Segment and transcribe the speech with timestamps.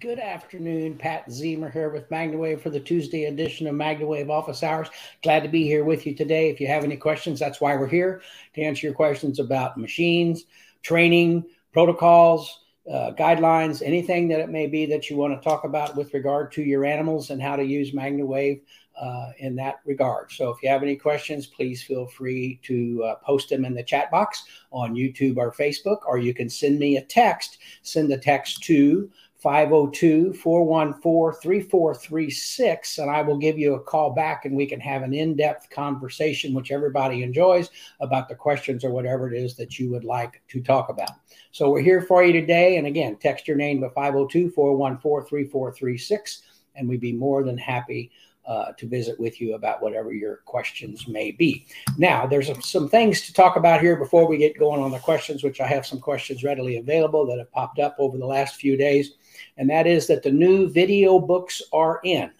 [0.00, 0.96] Good afternoon.
[0.96, 4.88] Pat Zemer here with MagnaWave for the Tuesday edition of MagnaWave Office Hours.
[5.22, 6.48] Glad to be here with you today.
[6.48, 8.22] If you have any questions, that's why we're here
[8.54, 10.44] to answer your questions about machines,
[10.82, 15.94] training, protocols, uh, guidelines, anything that it may be that you want to talk about
[15.96, 18.62] with regard to your animals and how to use MagnaWave
[18.98, 20.32] uh, in that regard.
[20.32, 23.82] So if you have any questions, please feel free to uh, post them in the
[23.82, 27.58] chat box on YouTube or Facebook, or you can send me a text.
[27.82, 34.44] Send the text to 502 414 3436, and I will give you a call back
[34.44, 38.90] and we can have an in depth conversation, which everybody enjoys, about the questions or
[38.90, 41.12] whatever it is that you would like to talk about.
[41.52, 42.76] So we're here for you today.
[42.76, 46.42] And again, text your name to 502 414 3436,
[46.76, 48.10] and we'd be more than happy
[48.46, 51.66] uh, to visit with you about whatever your questions may be.
[51.98, 55.44] Now, there's some things to talk about here before we get going on the questions,
[55.44, 58.76] which I have some questions readily available that have popped up over the last few
[58.76, 59.12] days.
[59.56, 62.30] And that is that the new video books are in.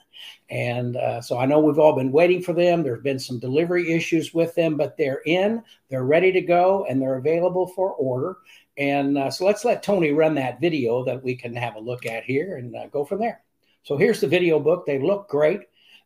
[0.51, 2.83] And uh, so I know we've all been waiting for them.
[2.83, 6.87] There have been some delivery issues with them, but they're in, they're ready to go,
[6.89, 8.39] and they're available for order.
[8.77, 12.05] And uh, so let's let Tony run that video that we can have a look
[12.05, 13.43] at here and uh, go from there.
[13.83, 14.87] So here's the video book.
[14.87, 15.61] They look great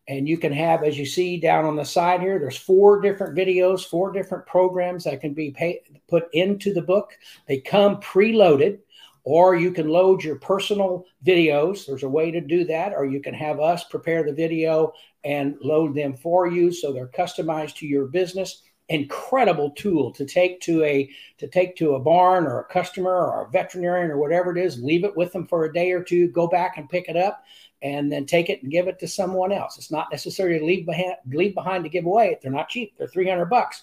[0.07, 3.37] and you can have as you see down on the side here there's four different
[3.37, 7.17] videos four different programs that can be pay, put into the book.
[7.49, 8.79] They come preloaded
[9.25, 11.87] or you can load your personal videos.
[11.87, 14.93] There's a way to do that or you can have us prepare the video
[15.25, 18.63] and load them for you so they're customized to your business.
[18.91, 23.45] Incredible tool to take to a to take to a barn or a customer or
[23.45, 26.29] a veterinarian or whatever it is leave it with them for a day or two
[26.29, 27.45] go back and pick it up
[27.85, 29.77] and then take it and give it to someone else.
[29.77, 32.39] It's not necessary to leave behind, leave behind to give away.
[32.43, 32.95] They're not cheap.
[32.97, 33.83] They're 300 bucks.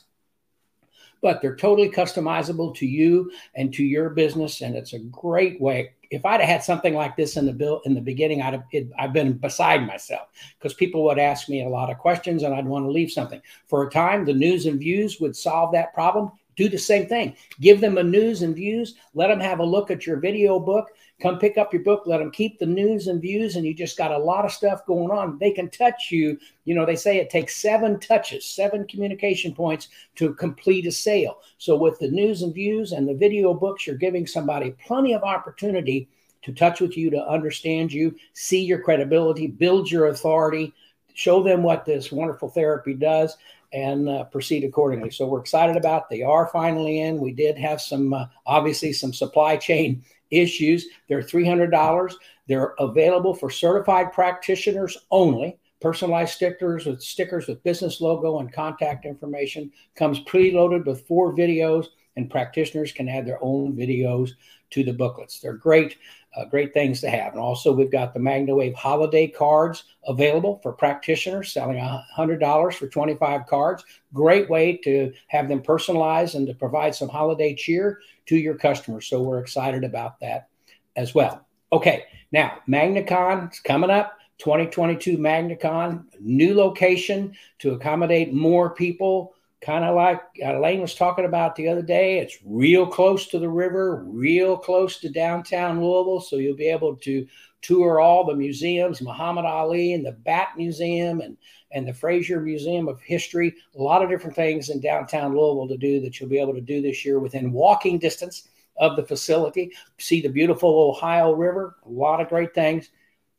[1.21, 5.91] But they're totally customizable to you and to your business, and it's a great way.
[6.09, 8.63] If I'd have had something like this in the bill in the beginning, I'd have
[8.71, 12.55] it, I've been beside myself because people would ask me a lot of questions, and
[12.55, 13.39] I'd want to leave something.
[13.67, 17.35] For a time, the news and views would solve that problem do the same thing.
[17.59, 18.95] Give them a news and views.
[19.13, 20.89] Let them have a look at your video book.
[21.21, 22.03] Come pick up your book.
[22.05, 23.55] Let them keep the news and views.
[23.55, 25.37] And you just got a lot of stuff going on.
[25.37, 26.39] They can touch you.
[26.65, 31.39] You know, they say it takes seven touches, seven communication points to complete a sale.
[31.59, 35.23] So with the news and views and the video books, you're giving somebody plenty of
[35.23, 36.09] opportunity
[36.41, 40.73] to touch with you, to understand you, see your credibility, build your authority,
[41.13, 43.37] show them what this wonderful therapy does
[43.73, 45.11] and uh, proceed accordingly.
[45.11, 46.09] So we're excited about.
[46.09, 47.19] They are finally in.
[47.19, 50.87] We did have some, uh, obviously, some supply chain issues.
[51.07, 52.17] They're three hundred dollars.
[52.47, 55.59] They're available for certified practitioners only.
[55.79, 61.87] Personalized stickers with stickers with business logo and contact information comes preloaded with four videos,
[62.15, 64.31] and practitioners can add their own videos
[64.71, 65.39] to the booklets.
[65.39, 65.97] They're great
[66.35, 67.33] uh, great things to have.
[67.33, 73.47] And also, we've got the MagnaWave holiday cards available for practitioners, selling $100 for 25
[73.47, 73.83] cards.
[74.13, 77.99] Great way to have them personalized and to provide some holiday cheer
[78.31, 79.07] to your customers.
[79.07, 80.47] So, we're excited about that
[80.95, 81.45] as well.
[81.73, 84.17] Okay, now MagnaCon is coming up.
[84.37, 91.25] 2022 MagnaCon, new location to accommodate more people kind of like uh, Elaine was talking
[91.25, 92.19] about the other day.
[92.19, 96.19] It's real close to the river, real close to downtown Louisville.
[96.19, 97.27] So you'll be able to
[97.61, 101.37] tour all the museums, Muhammad Ali and the Bat Museum and,
[101.71, 103.55] and the Frazier Museum of History.
[103.77, 106.61] A lot of different things in downtown Louisville to do that you'll be able to
[106.61, 109.71] do this year within walking distance of the facility.
[109.99, 112.89] See the beautiful Ohio River, a lot of great things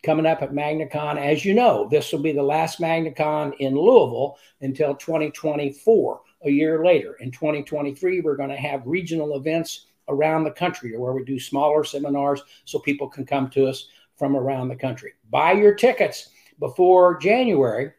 [0.02, 1.16] coming up at MagnaCon.
[1.16, 6.84] As you know, this will be the last MagnaCon in Louisville until 2024, a year
[6.84, 7.14] later.
[7.20, 11.84] In 2023, we're going to have regional events around the country where we do smaller
[11.84, 15.12] seminars so people can come to us from around the country.
[15.31, 17.93] Buy your tickets before January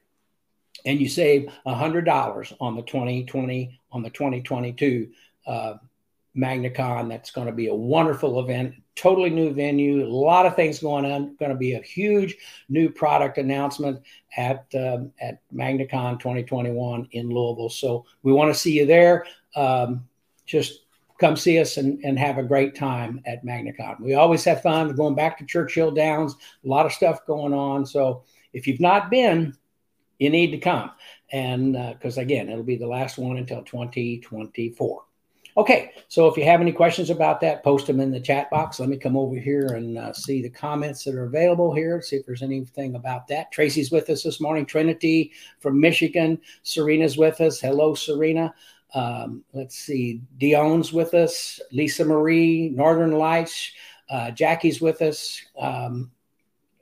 [0.86, 5.10] and you save $100 on the 2020 on the 2022
[5.48, 5.76] uh,
[6.38, 7.10] MagnaCon.
[7.10, 11.06] That's going to be a wonderful event, totally new venue, a lot of things going
[11.06, 11.36] on.
[11.36, 12.36] Going to be a huge
[12.70, 14.02] new product announcement
[14.38, 17.70] at um, at MagnaCon 2021 in Louisville.
[17.70, 19.26] So we want to see you there.
[19.56, 20.08] Um,
[20.46, 20.82] just
[21.20, 24.00] come see us and, and have a great time at MagnaCon.
[24.02, 24.88] We always have fun.
[24.88, 27.86] We're going back to Churchill Downs, a lot of stuff going on.
[27.86, 29.56] So if you've not been,
[30.20, 30.92] you need to come.
[31.32, 35.04] And because uh, again, it'll be the last one until 2024.
[35.56, 38.80] Okay, so if you have any questions about that, post them in the chat box.
[38.80, 42.16] Let me come over here and uh, see the comments that are available here, see
[42.16, 43.52] if there's anything about that.
[43.52, 44.66] Tracy's with us this morning.
[44.66, 46.40] Trinity from Michigan.
[46.64, 47.60] Serena's with us.
[47.60, 48.54] Hello, Serena.
[48.96, 50.22] Um, let's see.
[50.40, 51.60] Dion's with us.
[51.72, 53.72] Lisa Marie, Northern Lights.
[54.10, 55.40] Uh, Jackie's with us.
[55.60, 56.12] Um,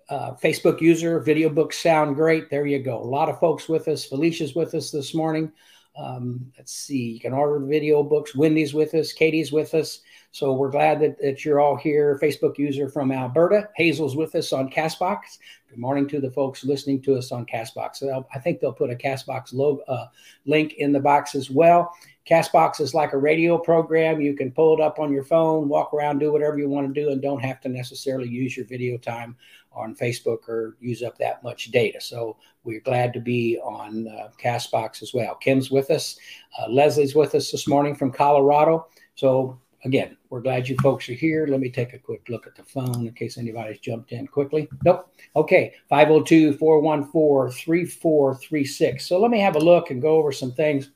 [0.09, 2.49] uh, Facebook user, video books sound great.
[2.49, 3.01] There you go.
[3.01, 4.03] A lot of folks with us.
[4.03, 5.51] Felicia's with us this morning.
[5.97, 8.35] Um, let's see, you can order the video books.
[8.35, 9.99] Wendy's with us, Katie's with us.
[10.31, 12.17] So we're glad that, that you're all here.
[12.21, 13.67] Facebook user from Alberta.
[13.75, 15.39] Hazel's with us on Castbox.
[15.69, 17.97] Good morning to the folks listening to us on Castbox.
[17.97, 20.07] So I think they'll put a Castbox logo, uh,
[20.45, 21.93] link in the box as well.
[22.29, 24.21] Castbox is like a radio program.
[24.21, 27.01] You can pull it up on your phone, walk around, do whatever you want to
[27.01, 29.35] do, and don't have to necessarily use your video time
[29.73, 31.99] on Facebook or use up that much data.
[32.01, 35.35] So we're glad to be on uh, Castbox as well.
[35.35, 36.17] Kim's with us.
[36.59, 38.87] Uh, Leslie's with us this morning from Colorado.
[39.15, 41.47] So again, we're glad you folks are here.
[41.47, 44.67] Let me take a quick look at the phone in case anybody's jumped in quickly.
[44.83, 45.13] Nope.
[45.35, 45.73] Okay.
[45.89, 49.05] 502 414 3436.
[49.05, 50.91] So let me have a look and go over some things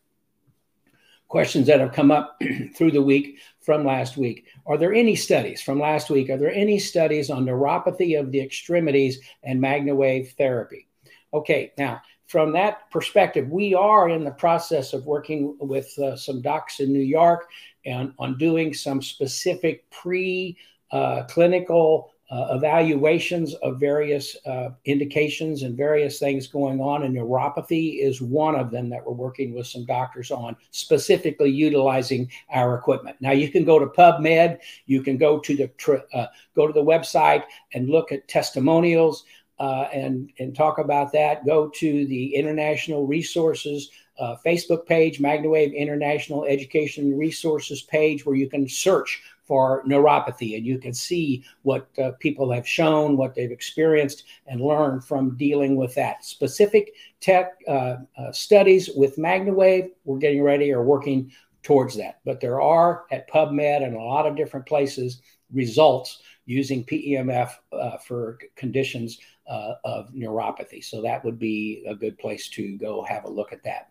[1.27, 2.39] questions that have come up
[2.75, 4.45] through the week from last week.
[4.65, 6.29] Are there any studies from last week?
[6.29, 10.87] Are there any studies on neuropathy of the extremities and MagnaWave therapy?
[11.33, 16.41] Okay, now from that perspective, we are in the process of working with uh, some
[16.41, 17.47] docs in New York
[17.85, 20.57] and on doing some specific pre
[20.91, 27.03] uh, clinical uh, evaluations of various uh, indications and various things going on.
[27.03, 32.29] And neuropathy is one of them that we're working with some doctors on, specifically utilizing
[32.51, 33.17] our equipment.
[33.19, 36.83] Now you can go to PubMed, you can go to the uh, go to the
[36.83, 37.43] website
[37.73, 39.25] and look at testimonials.
[39.57, 41.45] Uh, and and talk about that.
[41.45, 43.89] Go to the international resources
[44.19, 50.57] uh, Facebook page, MagnaWave International Education Resources page, where you can search for neuropathy.
[50.57, 55.37] And you can see what uh, people have shown, what they've experienced, and learned from
[55.37, 56.25] dealing with that.
[56.25, 61.31] Specific tech uh, uh, studies with MagnaWave, we're getting ready or working
[61.63, 62.19] towards that.
[62.25, 65.21] But there are at PubMed and a lot of different places
[65.51, 70.83] results using PEMF uh, for conditions uh, of neuropathy.
[70.83, 73.89] So that would be a good place to go have a look at that.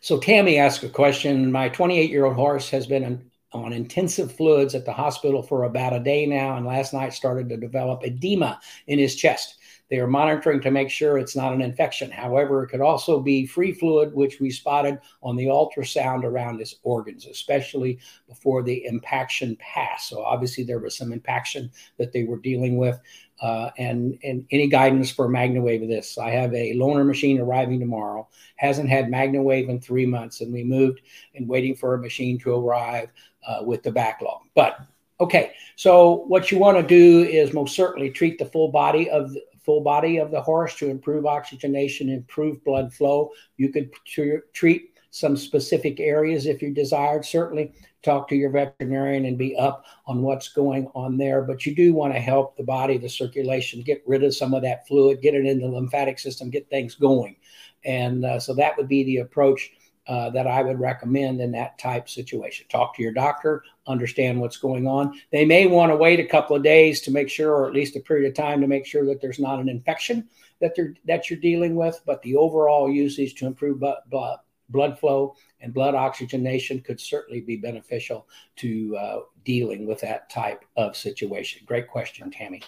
[0.00, 1.50] So Tammy asked a question.
[1.50, 5.94] My 28 year old horse has been on intensive fluids at the hospital for about
[5.94, 9.56] a day now, and last night started to develop edema in his chest.
[9.90, 12.10] They are monitoring to make sure it's not an infection.
[12.10, 16.74] However, it could also be free fluid, which we spotted on the ultrasound around his
[16.82, 17.98] organs, especially
[18.28, 20.10] before the impaction passed.
[20.10, 23.00] So obviously there was some impaction that they were dealing with.
[23.40, 26.18] Uh, and and any guidance for MagnaWave of this.
[26.18, 28.26] I have a loaner machine arriving tomorrow.
[28.56, 31.02] Hasn't had MagnaWave in three months, and we moved
[31.36, 33.10] and waiting for a machine to arrive
[33.48, 34.42] uh, with the backlog.
[34.54, 34.78] But
[35.20, 39.32] okay, so what you want to do is most certainly treat the full body of
[39.32, 43.30] the full body of the horse to improve oxygenation, improve blood flow.
[43.56, 47.24] You could tr- treat some specific areas if you desired.
[47.24, 51.42] Certainly, talk to your veterinarian and be up on what's going on there.
[51.42, 54.62] But you do want to help the body, the circulation, get rid of some of
[54.62, 57.36] that fluid, get it in the lymphatic system, get things going.
[57.84, 59.70] And uh, so that would be the approach
[60.08, 62.66] uh, that I would recommend in that type situation.
[62.68, 65.20] Talk to your doctor, understand what's going on.
[65.30, 67.94] They may want to wait a couple of days to make sure, or at least
[67.94, 70.26] a period of time to make sure that there's not an infection
[70.60, 72.00] that they're that you're dealing with.
[72.06, 74.38] But the overall usage to improve blood,
[74.70, 80.64] blood flow and blood oxygenation could certainly be beneficial to uh, dealing with that type
[80.76, 81.62] of situation.
[81.66, 82.62] Great question, Tammy.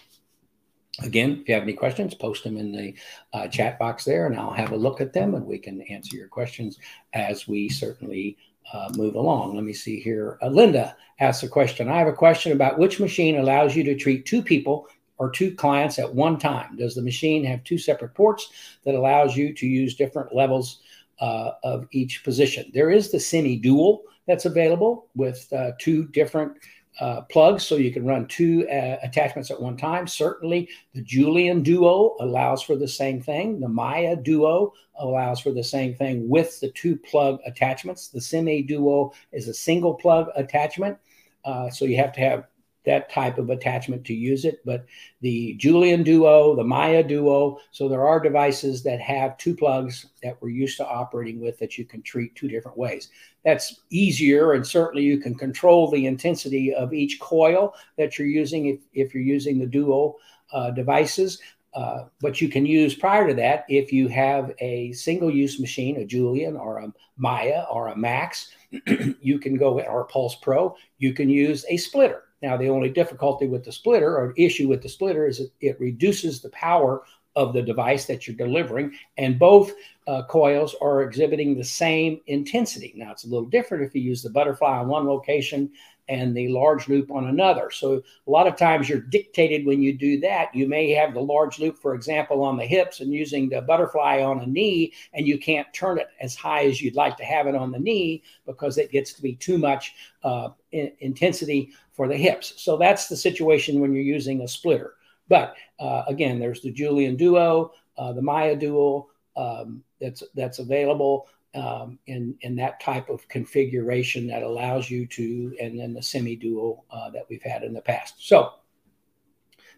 [1.03, 2.95] Again, if you have any questions, post them in the
[3.33, 6.17] uh, chat box there, and I'll have a look at them and we can answer
[6.17, 6.79] your questions
[7.13, 8.37] as we certainly
[8.73, 9.55] uh, move along.
[9.55, 10.39] Let me see here.
[10.43, 11.89] Uh, Linda asks a question.
[11.89, 14.89] I have a question about which machine allows you to treat two people
[15.19, 16.77] or two clients at one time.
[16.77, 18.51] Does the machine have two separate ports
[18.85, 20.81] that allows you to use different levels
[21.21, 22.71] uh, of each position?
[22.73, 26.53] There is the semi dual that's available with uh, two different
[26.99, 30.07] uh, plugs so you can run two uh, attachments at one time.
[30.07, 33.61] Certainly, the Julian Duo allows for the same thing.
[33.61, 38.09] The Maya Duo allows for the same thing with the two plug attachments.
[38.09, 40.99] The Semi Duo is a single plug attachment.
[41.45, 42.45] Uh, so you have to have
[42.85, 44.61] that type of attachment to use it.
[44.65, 44.87] But
[45.21, 50.41] the Julian Duo, the Maya Duo, so there are devices that have two plugs that
[50.41, 53.11] we're used to operating with that you can treat two different ways.
[53.45, 58.67] That's easier, and certainly you can control the intensity of each coil that you're using
[58.67, 60.17] if, if you're using the Duo
[60.53, 61.41] uh, devices.
[61.73, 65.99] Uh, but you can use prior to that if you have a single use machine,
[65.99, 68.49] a Julian or a Maya or a Max,
[69.21, 72.89] you can go, or a Pulse Pro, you can use a splitter now, the only
[72.89, 77.03] difficulty with the splitter or issue with the splitter is it, it reduces the power
[77.37, 79.73] of the device that you're delivering, and both
[80.09, 82.93] uh, coils are exhibiting the same intensity.
[82.97, 85.71] Now, it's a little different if you use the butterfly on one location
[86.11, 87.71] and the large loop on another.
[87.71, 90.53] So a lot of times you're dictated when you do that.
[90.53, 94.21] You may have the large loop, for example, on the hips and using the butterfly
[94.21, 97.47] on a knee, and you can't turn it as high as you'd like to have
[97.47, 102.09] it on the knee because it gets to be too much uh, in intensity for
[102.09, 102.55] the hips.
[102.57, 104.95] So that's the situation when you're using a splitter.
[105.29, 111.29] But uh, again, there's the Julian Duo, uh, the Maya Duo um, that's that's available
[111.55, 116.85] um, in in that type of configuration that allows you to, and then the semi-dual
[116.91, 118.15] uh, that we've had in the past.
[118.19, 118.53] So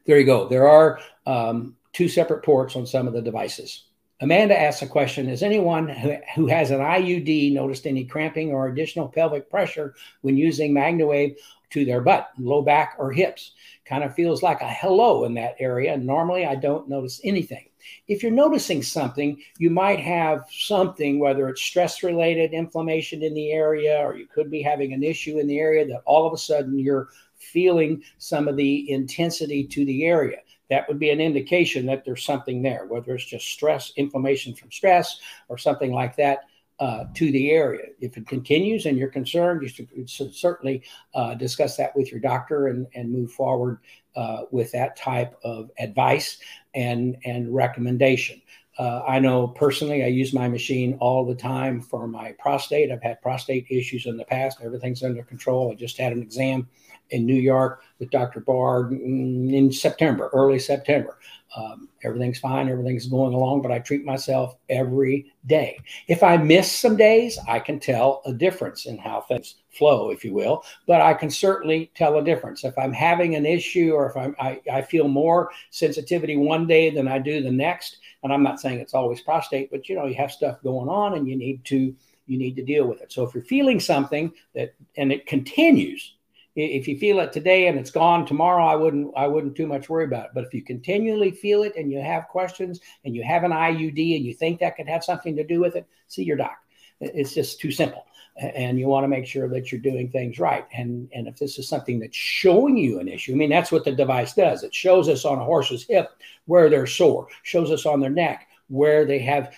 [0.05, 0.49] there you go.
[0.49, 3.85] There are um, two separate ports on some of the devices.
[4.21, 8.69] Amanda asks a question Has anyone who, who has an IUD noticed any cramping or
[8.69, 11.37] additional pelvic pressure when using MagnaWave
[11.73, 13.53] to their butt, low back, or hips?
[13.85, 15.97] Kind of feels like a hello in that area.
[15.97, 17.69] Normally, I don't notice anything.
[18.07, 23.51] If you're noticing something, you might have something, whether it's stress related inflammation in the
[23.51, 26.39] area, or you could be having an issue in the area that all of a
[26.39, 30.39] sudden you're feeling some of the intensity to the area
[30.73, 34.71] that would be an indication that there's something there, whether it's just stress, inflammation from
[34.71, 36.45] stress, or something like that.
[36.81, 37.87] Uh, to the area.
[38.01, 40.83] If it continues and you're concerned, you should, certainly
[41.15, 43.79] uh, discuss that with your doctor and, and move forward
[44.17, 46.39] uh, with that type of advice
[46.75, 48.43] and, and recommendation.
[48.79, 52.91] Uh, I know personally, I use my machine all the time for my prostate.
[52.91, 54.59] I've had prostate issues in the past.
[54.61, 55.71] Everything's under control.
[55.71, 56.69] I just had an exam
[57.13, 58.41] in New York with Dr.
[58.41, 61.19] Bard in September, early September.
[61.55, 65.79] Um, everything's fine, everything's going along, but I treat myself every day.
[66.09, 70.25] If I miss some days, I can tell a difference in how things flow, if
[70.25, 72.65] you will, but I can certainly tell a difference.
[72.65, 76.89] If I'm having an issue or if I'm, I, I feel more sensitivity one day
[76.89, 80.07] than I do the next, and I'm not saying it's always prostate, but you know,
[80.07, 81.95] you have stuff going on and you need to
[82.27, 83.13] you need to deal with it.
[83.13, 86.15] So if you're feeling something that and it continues,
[86.55, 89.89] if you feel it today and it's gone tomorrow, I wouldn't I wouldn't too much
[89.89, 90.31] worry about it.
[90.35, 94.17] But if you continually feel it and you have questions and you have an IUD
[94.17, 96.59] and you think that could have something to do with it, see your doc.
[97.01, 98.07] It's just too simple.
[98.37, 100.67] And you want to make sure that you're doing things right.
[100.75, 103.85] And and if this is something that's showing you an issue, I mean that's what
[103.85, 104.63] the device does.
[104.63, 106.11] It shows us on a horse's hip
[106.47, 109.55] where they're sore, shows us on their neck where they have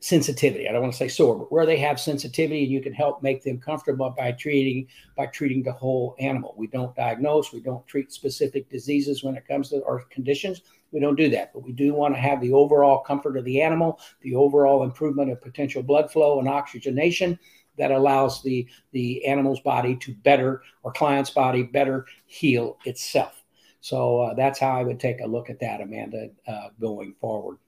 [0.00, 0.66] sensitivity.
[0.68, 3.22] I don't want to say sore, but where they have sensitivity, and you can help
[3.22, 6.54] make them comfortable by treating by treating the whole animal.
[6.56, 10.62] We don't diagnose, we don't treat specific diseases when it comes to our conditions.
[10.90, 13.62] We don't do that, but we do want to have the overall comfort of the
[13.62, 17.38] animal, the overall improvement of potential blood flow and oxygenation
[17.78, 23.44] that allows the the animal's body to better or client's body better heal itself.
[23.82, 27.58] So uh, that's how I would take a look at that, Amanda, uh, going forward.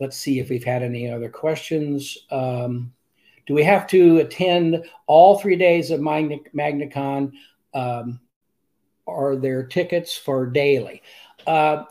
[0.00, 2.18] Let's see if we've had any other questions.
[2.30, 2.92] Um,
[3.46, 7.32] do we have to attend all three days of Magna, MagnaCon?
[7.74, 8.20] Um,
[9.06, 11.02] are there tickets for daily?
[11.46, 11.84] Uh,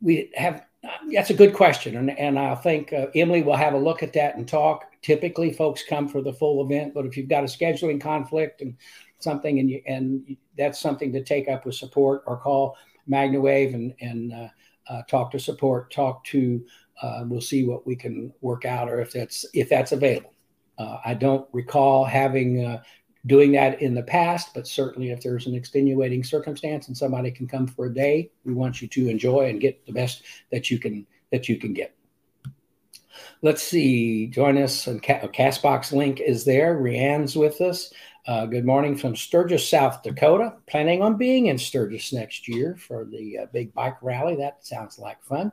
[0.00, 0.64] we, have.
[1.12, 4.12] That's a good question, and, and I think uh, Emily will have a look at
[4.12, 4.84] that and talk.
[5.02, 8.76] Typically, folks come for the full event, but if you've got a scheduling conflict and
[9.18, 12.76] something, and you, and that's something to take up with support or call
[13.10, 14.48] MagnaWave and and uh,
[14.88, 16.64] uh, talk to support, talk to
[17.02, 20.32] uh, we'll see what we can work out or if that's if that's available.
[20.78, 22.82] Uh, I don't recall having uh,
[23.26, 27.46] doing that in the past, but certainly if there's an extenuating circumstance and somebody can
[27.46, 30.22] come for a day, we want you to enjoy and get the best
[30.52, 31.94] that you can that you can get.
[33.42, 34.26] Let's see.
[34.26, 34.86] Join us.
[34.86, 36.78] And Castbox link is there.
[36.78, 37.92] Rianne's with us.
[38.26, 40.54] Uh, good morning from Sturgis, South Dakota.
[40.66, 44.36] Planning on being in Sturgis next year for the uh, big bike rally.
[44.36, 45.52] That sounds like fun.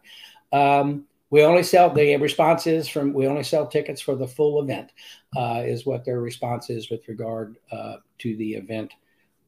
[0.51, 4.61] Um, we only sell the response is from we only sell tickets for the full
[4.61, 4.91] event
[5.35, 8.93] uh, is what their response is with regard uh, to the event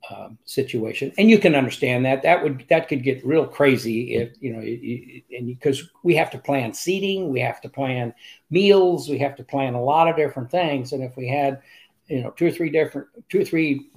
[0.09, 1.13] um, situation.
[1.19, 2.23] And you can understand that.
[2.23, 6.39] That would that could get real crazy if you know and because we have to
[6.39, 8.15] plan seating we have to plan
[8.49, 10.91] meals we have to plan a lot of different things.
[10.91, 11.61] And if we had
[12.07, 13.91] you know two or three different two or three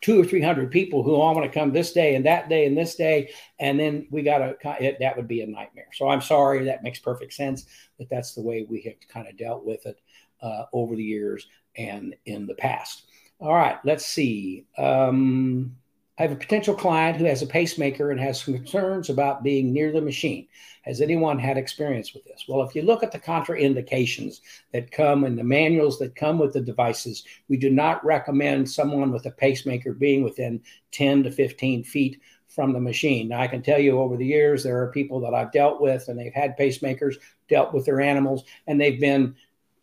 [0.00, 2.66] two or three hundred people who all want to come this day and that day
[2.66, 5.88] and this day, and then we got to that would be a nightmare.
[5.92, 7.66] So I'm sorry, that makes perfect sense,
[7.98, 10.00] but that's the way we have kind of dealt with it
[10.42, 13.04] uh, over the years and in the past.
[13.38, 14.66] All right, let's see.
[14.78, 15.76] Um,
[16.18, 19.92] I have a potential client who has a pacemaker and has concerns about being near
[19.92, 20.48] the machine.
[20.82, 22.46] Has anyone had experience with this?
[22.48, 24.40] Well, if you look at the contraindications
[24.72, 29.12] that come in the manuals that come with the devices, we do not recommend someone
[29.12, 33.28] with a pacemaker being within 10 to 15 feet from the machine.
[33.28, 36.08] Now, I can tell you over the years, there are people that I've dealt with
[36.08, 37.16] and they've had pacemakers,
[37.48, 39.34] dealt with their animals, and they've been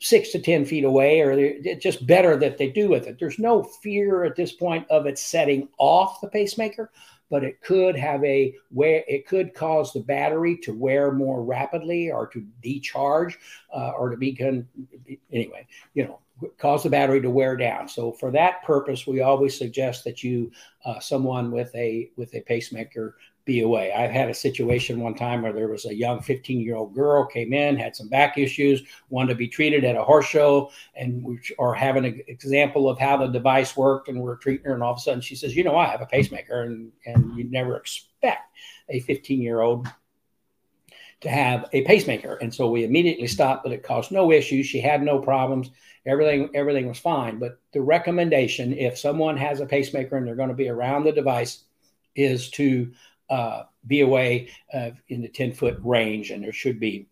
[0.03, 3.17] six to 10 feet away, or just better that they do with it.
[3.19, 6.91] There's no fear at this point of it setting off the pacemaker,
[7.29, 12.11] but it could have a where it could cause the battery to wear more rapidly
[12.11, 13.39] or to decharge
[13.73, 14.67] uh, or to become
[15.31, 16.19] anyway, you know,
[16.57, 17.87] cause the battery to wear down.
[17.87, 20.51] So for that purpose, we always suggest that you
[20.83, 23.15] uh, someone with a with a pacemaker
[23.45, 23.91] be away.
[23.91, 27.25] I've had a situation one time where there was a young 15 year old girl
[27.25, 31.23] came in, had some back issues, wanted to be treated at a horse show, and
[31.23, 34.83] we are having an example of how the device worked, and we're treating her, and
[34.83, 37.43] all of a sudden she says, "You know, I have a pacemaker," and and you
[37.45, 38.49] never expect
[38.89, 39.87] a 15 year old
[41.21, 44.65] to have a pacemaker, and so we immediately stopped, but it caused no issues.
[44.65, 45.69] She had no problems.
[46.05, 47.39] Everything everything was fine.
[47.39, 51.11] But the recommendation, if someone has a pacemaker and they're going to be around the
[51.11, 51.63] device,
[52.15, 52.91] is to
[53.29, 57.07] uh, be away uh, in the 10 foot range, and there should be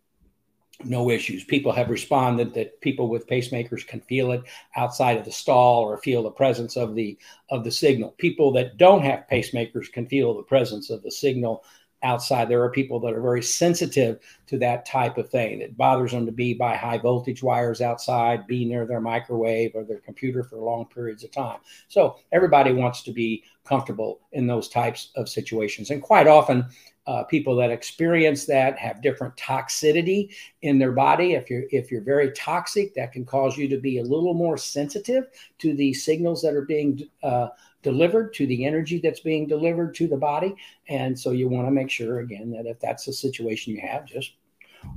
[0.83, 1.43] no issues.
[1.43, 4.43] People have responded that people with pacemakers can feel it
[4.75, 7.17] outside of the stall or feel the presence of the
[7.49, 8.15] of the signal.
[8.17, 11.63] People that don't have pacemakers can feel the presence of the signal
[12.03, 12.49] outside.
[12.49, 15.61] There are people that are very sensitive to that type of thing.
[15.61, 19.83] It bothers them to be by high voltage wires outside, be near their microwave or
[19.83, 21.59] their computer for long periods of time.
[21.87, 25.91] So everybody wants to be comfortable in those types of situations.
[25.91, 26.65] And quite often,
[27.07, 31.33] uh, people that experience that have different toxicity in their body.
[31.33, 34.57] If you're if you're very toxic, that can cause you to be a little more
[34.57, 35.25] sensitive
[35.59, 37.47] to the signals that are being uh,
[37.81, 40.55] delivered to the energy that's being delivered to the body.
[40.89, 44.05] And so you want to make sure, again, that if that's the situation you have,
[44.05, 44.33] just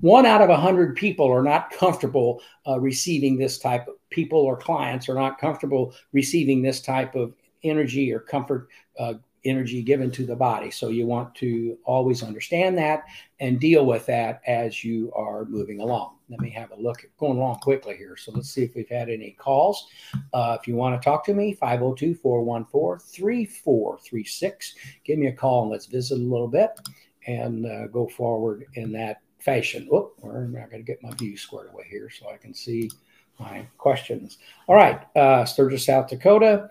[0.01, 4.39] one out of a hundred people are not comfortable uh, receiving this type of people
[4.39, 8.69] or clients are not comfortable receiving this type of energy or comfort
[8.99, 10.71] uh, energy given to the body.
[10.71, 13.05] So you want to always understand that
[13.41, 16.17] and deal with that as you are moving along.
[16.29, 18.17] Let me have a look at going along quickly here.
[18.17, 19.87] So let's see if we've had any calls.
[20.33, 24.75] Uh, if you want to talk to me, 502 414 3436.
[25.05, 26.71] Give me a call and let's visit a little bit
[27.27, 29.89] and uh, go forward in that fashion.
[29.91, 32.91] We're not going to get my view squared away here so I can see
[33.39, 34.39] my questions.
[34.69, 36.71] All right, uh, Sturgis, South Dakota.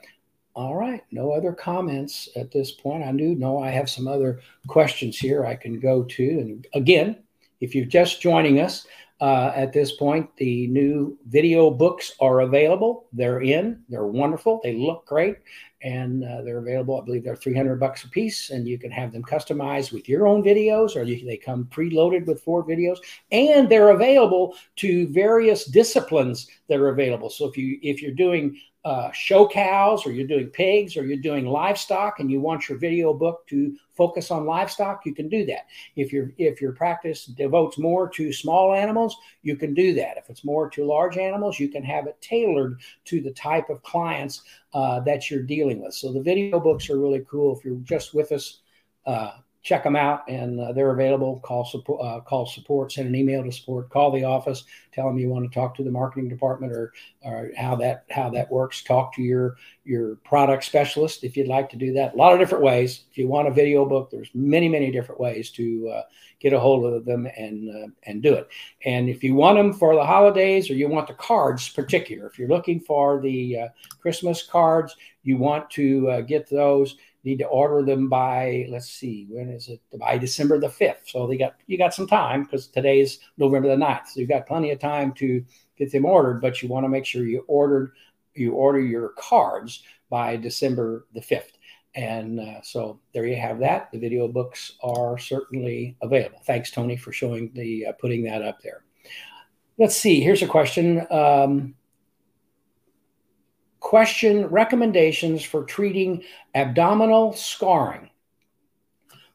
[0.55, 3.03] All right, no other comments at this point.
[3.03, 6.23] I do know I have some other questions here I can go to.
[6.23, 7.17] And again,
[7.59, 8.85] if you're just joining us
[9.19, 13.07] uh, at this point, the new video books are available.
[13.13, 15.37] They're in, they're wonderful, they look great,
[15.81, 17.01] and uh, they're available.
[17.01, 20.27] I believe they're 300 bucks a piece, and you can have them customized with your
[20.27, 22.97] own videos, or you, they come preloaded with four videos,
[23.31, 27.31] and they're available to various disciplines that are available.
[27.31, 28.55] So if you if you're doing
[28.85, 32.77] uh, show cows or you're doing pigs or you're doing livestock and you want your
[32.77, 35.67] video book to focus on livestock you can do that.
[35.95, 40.17] If your if your practice devotes more to small animals you can do that.
[40.17, 43.81] If it's more to large animals you can have it tailored to the type of
[43.83, 44.41] clients
[44.73, 45.93] uh, that you're dealing with.
[45.93, 48.59] So the video books are really cool if you're just with us
[49.05, 49.31] uh,
[49.63, 51.39] check them out and uh, they're available.
[51.39, 55.17] Call support uh, call support send an email to support call the office tell them
[55.17, 58.83] you want to talk to the marketing department or, or how that how that works.
[58.83, 62.13] Talk to your your product specialist if you'd like to do that.
[62.13, 63.05] A lot of different ways.
[63.09, 66.01] If you want a video book there's many many different ways to uh,
[66.39, 68.49] get a hold of them and uh, and do it.
[68.85, 72.37] And if you want them for the holidays or you want the cards particular if
[72.37, 73.67] you're looking for the uh,
[74.01, 79.27] christmas cards you want to uh, get those need to order them by let's see
[79.29, 79.81] when is it?
[79.97, 83.75] By december the 5th so they got you got some time because today's november the
[83.75, 85.43] 9th so you've got plenty of time to
[85.77, 87.93] get them ordered but you want to make sure you ordered
[88.35, 91.53] you order your cards by december the 5th
[91.95, 93.91] and uh, so there you have that.
[93.91, 96.39] The video books are certainly available.
[96.45, 98.83] Thanks tony for showing the uh, putting that up there.
[99.77, 101.75] Let's see here's a question um,
[103.83, 106.23] question recommendations for treating
[106.55, 108.09] abdominal scarring.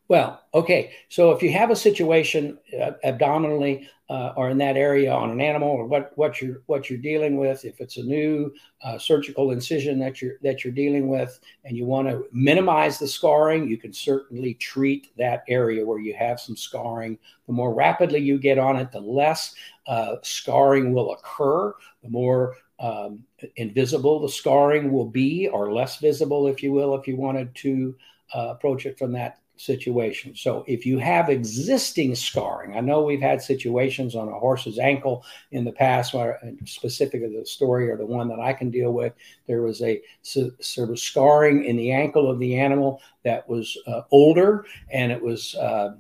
[0.09, 0.93] Well, okay.
[1.11, 5.43] So if you have a situation uh, abdominally uh, or in that area on an
[5.43, 8.51] animal, or what what you're what you're dealing with, if it's a new
[8.83, 13.07] uh, surgical incision that you're that you're dealing with, and you want to minimize the
[13.07, 17.19] scarring, you can certainly treat that area where you have some scarring.
[17.47, 19.55] The more rapidly you get on it, the less
[19.87, 21.75] uh, scarring will occur.
[22.03, 23.25] The more um,
[23.57, 27.95] invisible the scarring will be, or less visible, if you will, if you wanted to
[28.35, 30.35] uh, approach it from that situation.
[30.37, 35.25] So if you have existing scarring, I know we've had situations on a horse's ankle
[35.51, 39.13] in the past, where specifically the story or the one that I can deal with,
[39.47, 44.03] there was a sort of scarring in the ankle of the animal that was uh,
[44.11, 45.95] older and it was uh,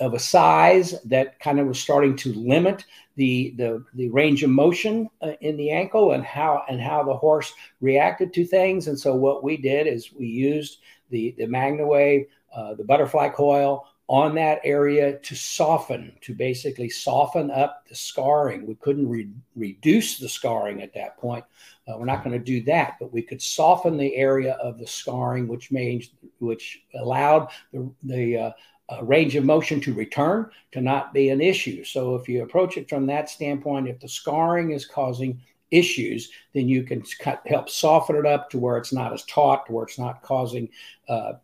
[0.00, 2.84] of a size that kind of was starting to limit
[3.16, 7.16] the the, the range of motion uh, in the ankle and how and how the
[7.16, 8.88] horse reacted to things.
[8.88, 10.78] And so what we did is we used
[11.10, 17.48] the the MagnaWave, uh, the butterfly coil on that area to soften, to basically soften
[17.48, 18.66] up the scarring.
[18.66, 21.44] We couldn't re- reduce the scarring at that point.
[21.86, 24.86] Uh, we're not going to do that, but we could soften the area of the
[24.86, 26.08] scarring, which made,
[26.40, 28.50] which allowed the, the uh,
[28.90, 31.84] uh, range of motion to return to not be an issue.
[31.84, 36.68] So if you approach it from that standpoint, if the scarring is causing issues, then
[36.68, 39.84] you can cut, help soften it up to where it's not as taut, to where
[39.84, 40.68] it's not causing
[41.08, 41.34] uh,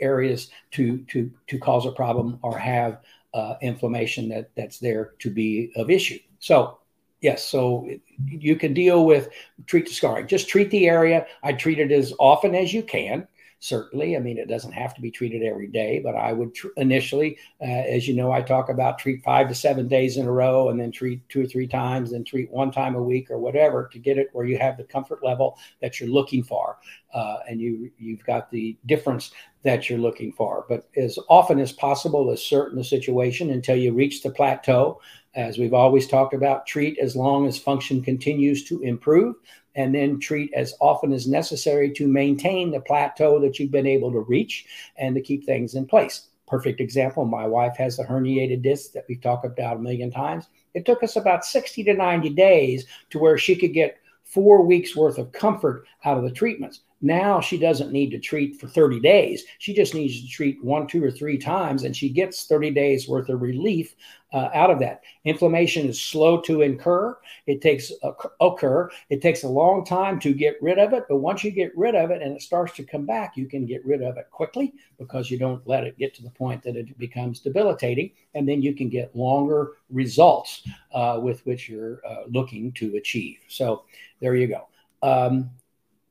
[0.00, 3.00] areas to to to cause a problem or have
[3.34, 6.18] uh, inflammation that that's there to be of issue.
[6.38, 6.78] So
[7.20, 7.88] yes, so
[8.26, 9.30] you can deal with
[9.66, 10.26] treat the scarring.
[10.26, 11.26] Just treat the area.
[11.42, 13.26] I treat it as often as you can
[13.66, 14.16] certainly.
[14.16, 17.36] I mean, it doesn't have to be treated every day, but I would tr- initially,
[17.60, 20.68] uh, as you know, I talk about treat five to seven days in a row
[20.68, 23.88] and then treat two or three times and treat one time a week or whatever
[23.92, 26.78] to get it where you have the comfort level that you're looking for.
[27.12, 30.64] Uh, and you, you've got the difference that you're looking for.
[30.68, 35.00] But as often as possible, assert in the situation until you reach the plateau.
[35.36, 39.36] As we've always talked about, treat as long as function continues to improve
[39.74, 44.10] and then treat as often as necessary to maintain the plateau that you've been able
[44.12, 44.64] to reach
[44.96, 46.28] and to keep things in place.
[46.48, 50.48] Perfect example my wife has the herniated disc that we've talked about a million times.
[50.72, 54.96] It took us about 60 to 90 days to where she could get four weeks
[54.96, 56.80] worth of comfort out of the treatments.
[57.02, 59.44] Now she doesn't need to treat for 30 days.
[59.58, 63.06] She just needs to treat one, two, or three times, and she gets 30 days
[63.06, 63.94] worth of relief
[64.32, 65.02] uh, out of that.
[65.24, 67.16] Inflammation is slow to incur.
[67.46, 67.92] It takes
[68.40, 68.90] occur.
[69.10, 71.94] It takes a long time to get rid of it, but once you get rid
[71.94, 74.74] of it and it starts to come back, you can get rid of it quickly
[74.98, 78.62] because you don't let it get to the point that it becomes debilitating, and then
[78.62, 80.62] you can get longer results
[80.94, 83.38] uh, with which you're uh, looking to achieve.
[83.48, 83.84] So
[84.20, 84.68] there you go.
[85.02, 85.50] Um,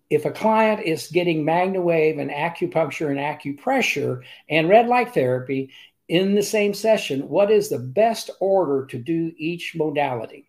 [0.10, 5.72] if a client is getting MagnaWave and acupuncture and acupressure and red light therapy
[6.08, 10.48] in the same session, what is the best order to do each modality?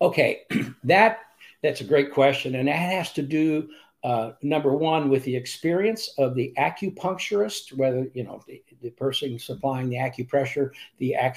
[0.00, 0.42] Okay,
[0.84, 1.20] that
[1.62, 3.68] that's a great question, and that has to do
[4.04, 9.38] uh, number one with the experience of the acupuncturist, whether you know the, the person
[9.38, 11.30] supplying the acupressure, the uh,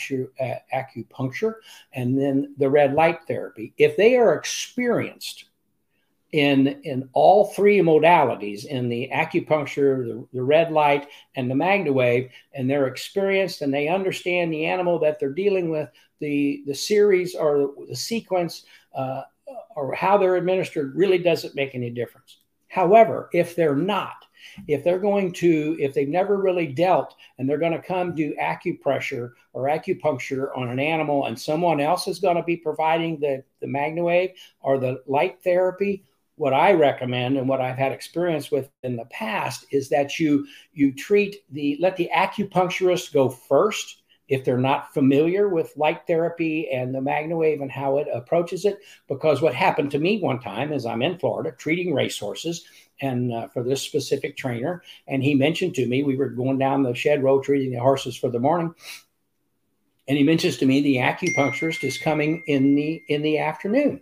[0.73, 1.55] acupuncture,
[1.93, 3.73] and then the red light therapy.
[3.77, 5.45] If they are experienced
[6.35, 12.29] in in all three modalities in the acupuncture the, the red light and the MagnaWave
[12.53, 15.89] and they're experienced and they understand the animal that they're dealing with.
[16.19, 19.21] The the series or the sequence uh,
[19.77, 22.39] or how they're administered really doesn't make any difference.
[22.67, 24.25] However if they're not
[24.67, 28.35] if they're going to if they've never really dealt and they're going to come do
[28.41, 33.41] acupressure or acupuncture on an animal and someone else is going to be providing the
[33.61, 36.03] the MagnaWave or the light therapy
[36.37, 40.45] what I recommend and what I've had experience with in the past is that you
[40.73, 46.69] you treat the let the acupuncturist go first if they're not familiar with light therapy
[46.71, 48.79] and the MagnaWave and how it approaches it.
[49.07, 52.65] Because what happened to me one time is I'm in Florida treating racehorses
[53.01, 56.83] and uh, for this specific trainer, and he mentioned to me we were going down
[56.83, 58.73] the shed row treating the horses for the morning.
[60.07, 64.01] And he mentions to me the acupuncturist is coming in the in the afternoon.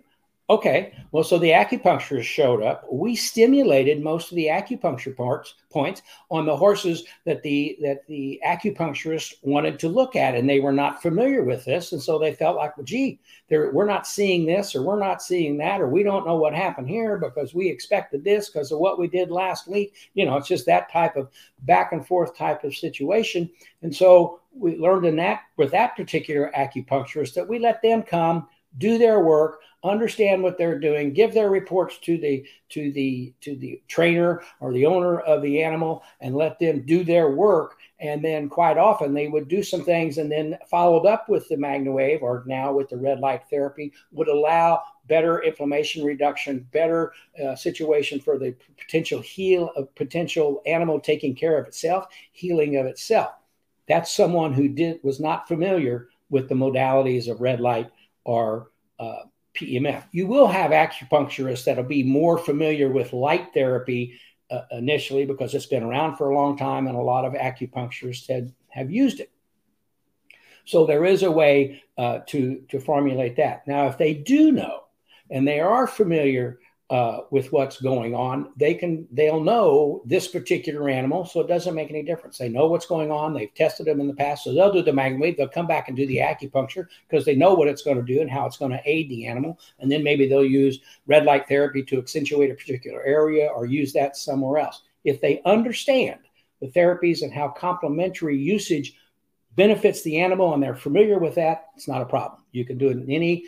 [0.50, 2.84] Okay, well, so the acupuncturist showed up.
[2.92, 8.38] We stimulated most of the acupuncture parts points on the horses that the that the
[8.46, 12.34] acupuncturist wanted to look at, and they were not familiar with this, and so they
[12.34, 16.02] felt like, well, gee, we're not seeing this, or we're not seeing that, or we
[16.02, 19.66] don't know what happened here because we expected this because of what we did last
[19.66, 19.94] week.
[20.12, 21.30] You know, it's just that type of
[21.62, 23.48] back and forth type of situation,
[23.80, 28.46] and so we learned in that with that particular acupuncturist that we let them come
[28.78, 33.54] do their work understand what they're doing give their reports to the to the to
[33.56, 37.76] the trainer or the owner of the animal and let them do their work.
[38.00, 41.56] And then quite often they would do some things and then followed up with the
[41.56, 47.12] MagnaWave or now with the red light therapy would allow better inflammation reduction better
[47.44, 52.86] uh, situation for the potential heal of potential animal taking care of itself healing of
[52.86, 53.32] itself.
[53.86, 57.90] That's someone who did was not familiar with the modalities of red light
[58.24, 60.04] or uh, PEMF.
[60.12, 64.18] You will have acupuncturists that'll be more familiar with light therapy
[64.50, 68.28] uh, initially because it's been around for a long time and a lot of acupuncturists
[68.28, 69.30] had, have used it.
[70.64, 73.66] So there is a way uh, to, to formulate that.
[73.66, 74.84] Now, if they do know
[75.30, 76.58] and they are familiar
[76.90, 81.74] uh, with what's going on, they can they'll know this particular animal, so it doesn't
[81.74, 82.36] make any difference.
[82.36, 83.32] They know what's going on.
[83.32, 85.36] They've tested them in the past, so they'll do the magnawave.
[85.36, 88.20] They'll come back and do the acupuncture because they know what it's going to do
[88.20, 89.58] and how it's going to aid the animal.
[89.78, 93.92] And then maybe they'll use red light therapy to accentuate a particular area or use
[93.94, 94.82] that somewhere else.
[95.04, 96.20] If they understand
[96.60, 98.94] the therapies and how complementary usage
[99.56, 102.42] benefits the animal and they're familiar with that, it's not a problem.
[102.52, 103.46] You can do it in any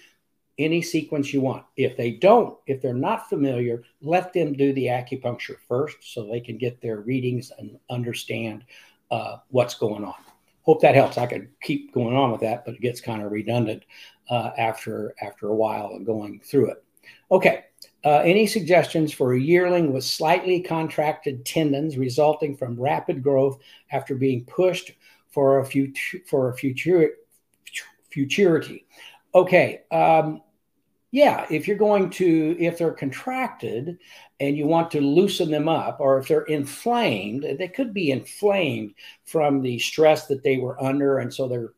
[0.58, 1.64] any sequence you want.
[1.76, 6.40] If they don't, if they're not familiar, let them do the acupuncture first so they
[6.40, 8.64] can get their readings and understand
[9.10, 10.14] uh, what's going on.
[10.62, 11.16] Hope that helps.
[11.16, 13.84] I could keep going on with that, but it gets kind of redundant
[14.30, 16.82] uh, after after a while of going through it.
[17.30, 17.64] Okay.
[18.04, 23.58] Uh, any suggestions for a yearling with slightly contracted tendons resulting from rapid growth
[23.90, 24.92] after being pushed
[25.28, 27.10] for a future for a future
[28.10, 28.86] futurity?
[29.34, 29.82] Okay.
[29.92, 30.42] Um,
[31.16, 33.96] yeah, if you're going to, if they're contracted
[34.38, 38.92] and you want to loosen them up, or if they're inflamed, they could be inflamed
[39.24, 41.72] from the stress that they were under, and so they're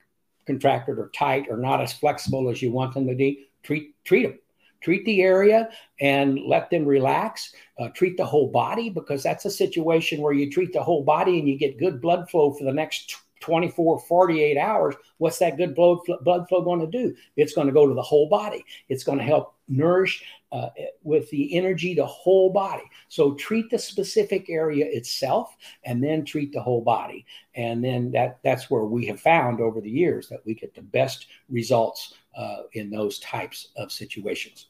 [0.44, 3.46] contracted or tight or not as flexible as you want them to be.
[3.62, 4.40] Treat treat them,
[4.81, 5.68] treat the area,
[6.01, 7.55] and let them relax.
[7.79, 11.38] Uh, treat the whole body because that's a situation where you treat the whole body
[11.38, 15.74] and you get good blood flow for the next 24, 48 hours, what's that good
[15.74, 17.14] blood, blood flow going to do?
[17.37, 18.64] It's going to go to the whole body.
[18.88, 20.70] It's going to help nourish uh,
[21.03, 22.85] with the energy the whole body.
[23.09, 27.27] So treat the specific area itself and then treat the whole body.
[27.55, 30.83] And then that that's where we have found over the years that we get the
[30.83, 34.66] best results uh, in those types of situations.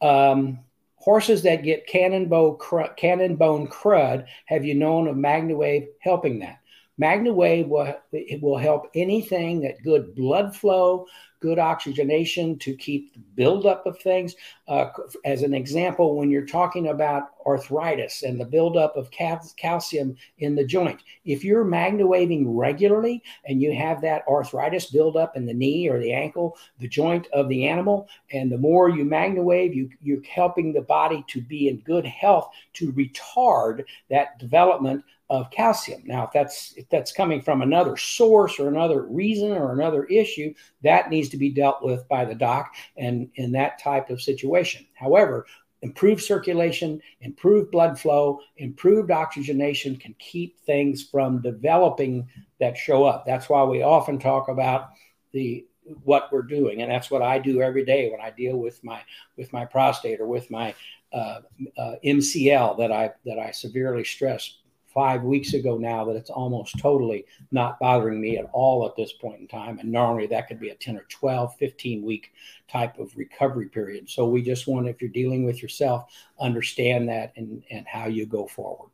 [0.00, 0.60] Um,
[0.96, 6.38] horses that get cannon, bow, cr- cannon bone crud, have you known of MagnaWave helping
[6.40, 6.59] that?
[7.00, 11.06] MagnaWave will, it will help anything that good blood flow,
[11.40, 14.34] good oxygenation to keep the buildup of things.
[14.68, 14.90] Uh,
[15.24, 20.54] as an example, when you're talking about arthritis and the buildup of cal- calcium in
[20.54, 25.88] the joint, if you're MagnaWaving regularly and you have that arthritis buildup in the knee
[25.88, 30.22] or the ankle, the joint of the animal, and the more you MagnaWave, you, you're
[30.22, 36.02] helping the body to be in good health to retard that development of calcium.
[36.04, 40.52] Now, if that's if that's coming from another source or another reason or another issue,
[40.82, 44.84] that needs to be dealt with by the doc and in that type of situation.
[44.94, 45.46] However,
[45.82, 53.24] improved circulation, improved blood flow, improved oxygenation can keep things from developing that show up.
[53.24, 54.90] That's why we often talk about
[55.32, 55.64] the
[56.02, 59.00] what we're doing, and that's what I do every day when I deal with my
[59.36, 60.74] with my prostate or with my
[61.12, 61.40] uh,
[61.78, 64.58] uh, MCL that I that I severely stress
[64.92, 69.12] five weeks ago now that it's almost totally not bothering me at all at this
[69.12, 69.78] point in time.
[69.78, 72.32] And normally that could be a 10 or 12, 15 week
[72.68, 74.10] type of recovery period.
[74.10, 78.26] So we just want, if you're dealing with yourself, understand that and, and how you
[78.26, 78.90] go forward.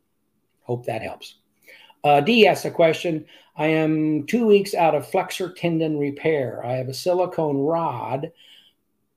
[0.62, 1.36] Hope that helps.
[2.04, 3.24] Uh, D asks a question.
[3.56, 6.64] I am two weeks out of flexor tendon repair.
[6.64, 8.30] I have a silicone rod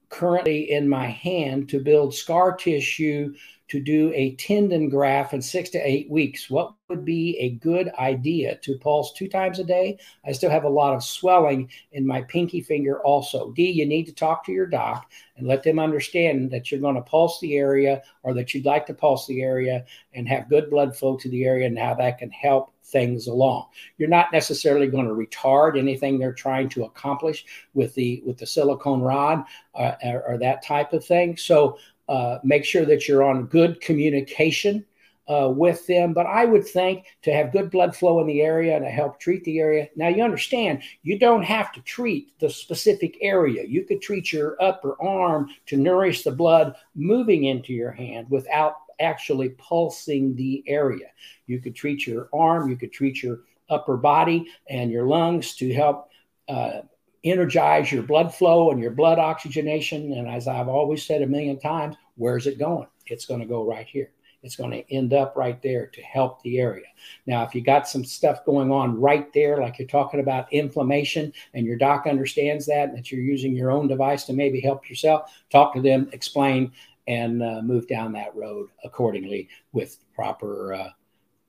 [0.10, 3.34] currently in my hand to build scar tissue
[3.70, 6.50] to do a tendon graft in six to eight weeks.
[6.50, 10.00] What would be a good idea to pulse two times a day?
[10.26, 13.52] I still have a lot of swelling in my pinky finger, also.
[13.52, 16.96] D, you need to talk to your doc and let them understand that you're going
[16.96, 20.70] to pulse the area or that you'd like to pulse the area and have good
[20.72, 23.68] blood flow to the area and how that can help things along.
[23.98, 28.48] You're not necessarily going to retard anything they're trying to accomplish with the with the
[28.48, 29.44] silicone rod
[29.76, 31.38] uh, or, or, that type of thing.
[31.38, 31.78] So
[32.10, 34.84] uh, make sure that you're on good communication
[35.30, 36.12] uh, with them.
[36.12, 39.20] But I would think to have good blood flow in the area and to help
[39.20, 39.88] treat the area.
[39.96, 43.64] Now, you understand, you don't have to treat the specific area.
[43.64, 48.74] You could treat your upper arm to nourish the blood moving into your hand without
[49.00, 51.08] actually pulsing the area.
[51.46, 55.72] You could treat your arm, you could treat your upper body and your lungs to
[55.72, 56.10] help.
[56.48, 56.82] Uh,
[57.24, 60.14] energize your blood flow and your blood oxygenation.
[60.14, 62.88] And as I've always said a million times, where's it going?
[63.08, 64.12] It's going to go right here.
[64.42, 66.86] It's going to end up right there to help the area.
[67.26, 71.34] Now, if you got some stuff going on right there, like you're talking about inflammation,
[71.54, 74.90] and your doc understands that, and that you're using your own device to maybe help
[74.90, 76.72] yourself, talk to them, explain,
[77.08, 80.90] and uh, move down that road accordingly with proper uh,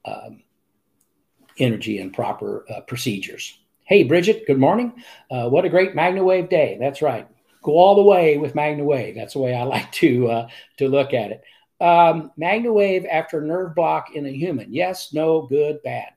[0.06, 0.42] um,
[1.58, 3.60] energy and proper uh, procedures.
[3.90, 5.02] Hey, Bridget, good morning.
[5.32, 6.76] Uh, what a great MagnaWave day.
[6.78, 7.26] That's right.
[7.60, 9.16] Go all the way with MagnaWave.
[9.16, 11.42] That's the way I like to uh, to look at it.
[11.84, 14.72] Um, MagnaWave after nerve block in a human.
[14.72, 16.10] Yes, no, good, bad.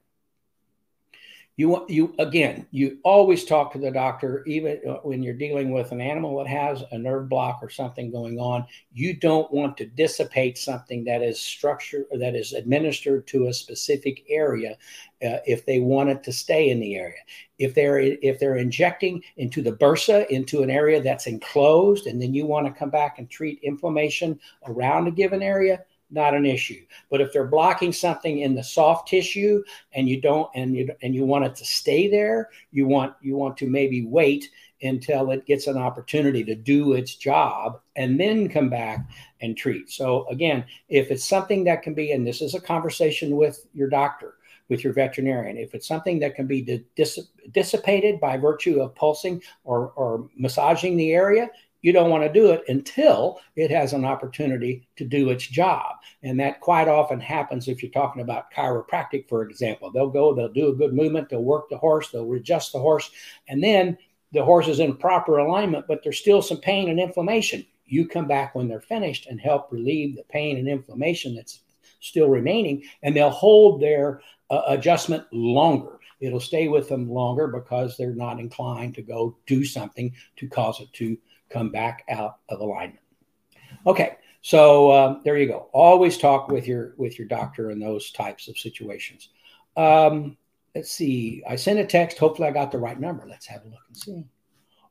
[1.56, 5.72] You want you again you always talk to the doctor even uh, when you're dealing
[5.72, 9.78] with an animal that has a nerve block or something going on you don't want
[9.78, 14.76] to dissipate something that is structured that is administered to a specific area
[15.24, 17.20] uh, if they want it to stay in the area.
[17.58, 22.34] If they're if they're injecting into the bursa into an area that's enclosed and then
[22.34, 26.86] you want to come back and treat inflammation around a given area not an issue.
[27.10, 29.64] But if they're blocking something in the soft tissue
[29.94, 33.36] and you don't and you and you want it to stay there, you want you
[33.36, 34.50] want to maybe wait
[34.84, 39.10] until it gets an opportunity to do its job and then come back
[39.42, 39.90] and treat.
[39.90, 43.90] So again, if it's something that can be and this is a conversation with your
[43.90, 44.36] doctor,
[44.70, 47.20] with your veterinarian, if it's something that can be dis
[47.52, 51.50] dissipated by virtue of pulsing or, or massaging the area,
[51.84, 55.98] you don't want to do it until it has an opportunity to do its job.
[56.24, 59.92] And that quite often happens if you're talking about chiropractic, for example.
[59.92, 63.12] They'll go, they'll do a good movement, they'll work the horse, they'll adjust the horse,
[63.48, 63.98] and then
[64.32, 67.66] the horse is in proper alignment, but there's still some pain and inflammation.
[67.86, 71.60] You come back when they're finished and help relieve the pain and inflammation that's
[72.00, 76.00] still remaining, and they'll hold their uh, adjustment longer.
[76.20, 80.80] It'll stay with them longer because they're not inclined to go do something to cause
[80.80, 81.18] it to
[81.54, 83.00] come back out of alignment.
[83.86, 85.70] Okay, so uh, there you go.
[85.72, 89.30] Always talk with your with your doctor in those types of situations.
[89.78, 90.38] Um,
[90.76, 91.44] let's see.
[91.48, 92.18] I sent a text.
[92.18, 93.26] Hopefully, I got the right number.
[93.28, 94.26] Let's have a look and see.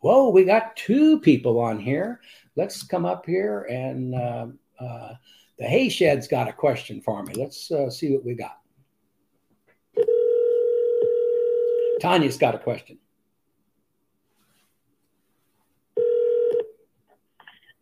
[0.00, 2.20] Whoa, we got two people on here.
[2.56, 4.46] Let's come up here and uh,
[4.80, 5.14] uh,
[5.58, 7.34] the hay shed's got a question for me.
[7.34, 8.58] Let's uh, see what we got.
[12.00, 12.98] Tanya's got a question.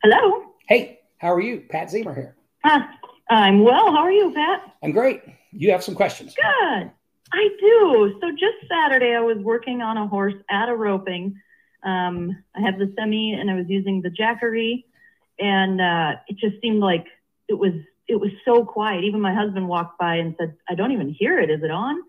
[0.03, 0.45] Hello.
[0.67, 1.63] Hey, how are you?
[1.69, 2.35] Pat Zemer here.
[2.65, 2.81] Uh,
[3.29, 3.93] I'm well.
[3.93, 4.75] How are you, Pat?
[4.83, 5.23] I'm great.
[5.53, 6.35] You have some questions.
[6.35, 6.91] Good.
[7.33, 8.19] I do.
[8.21, 11.39] So just Saturday, I was working on a horse at a roping.
[11.83, 14.85] Um, I have the semi, and I was using the jackery,
[15.39, 17.05] and uh, it just seemed like
[17.49, 17.75] it was
[18.09, 19.05] it was so quiet.
[19.05, 21.51] Even my husband walked by and said, "I don't even hear it.
[21.51, 22.01] Is it on?"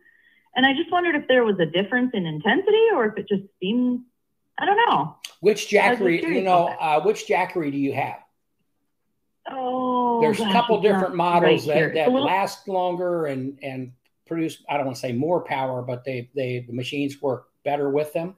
[0.56, 3.44] And I just wondered if there was a difference in intensity, or if it just
[3.62, 4.02] seemed
[4.62, 5.16] I don't know.
[5.40, 8.20] Which Jackery, you know, uh, which Jackery do you have?
[9.50, 12.28] Oh, there's a couple different models right that, that little...
[12.28, 13.92] last longer and and
[14.28, 14.64] produce.
[14.70, 18.14] I don't want to say more power, but they they the machines work better with
[18.14, 18.36] them,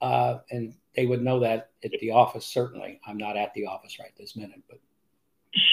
[0.00, 2.46] uh, and they would know that at the office.
[2.46, 4.78] Certainly, I'm not at the office right this minute, but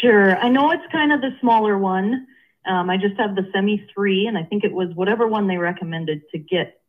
[0.01, 2.25] sure, I know it's kind of the smaller one.
[2.65, 5.57] Um, I just have the semi three, and I think it was whatever one they
[5.57, 6.80] recommended to get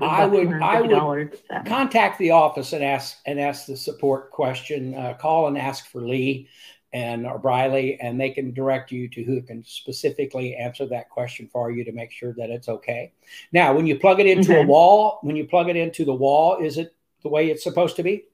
[0.00, 4.94] I would I would contact the office and ask and ask the support question.
[4.94, 6.48] Uh, call and ask for Lee
[6.92, 11.48] and or Briley, and they can direct you to who can specifically answer that question
[11.50, 13.12] for you to make sure that it's okay.
[13.52, 16.58] Now, when you plug it into a wall, when you plug it into the wall,
[16.58, 18.24] is it the way it's supposed to be?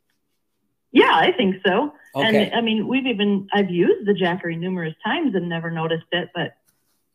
[0.90, 1.92] Yeah, I think so.
[2.14, 2.46] Okay.
[2.46, 6.30] And I mean, we've even I've used the Jackery numerous times and never noticed it,
[6.34, 6.54] but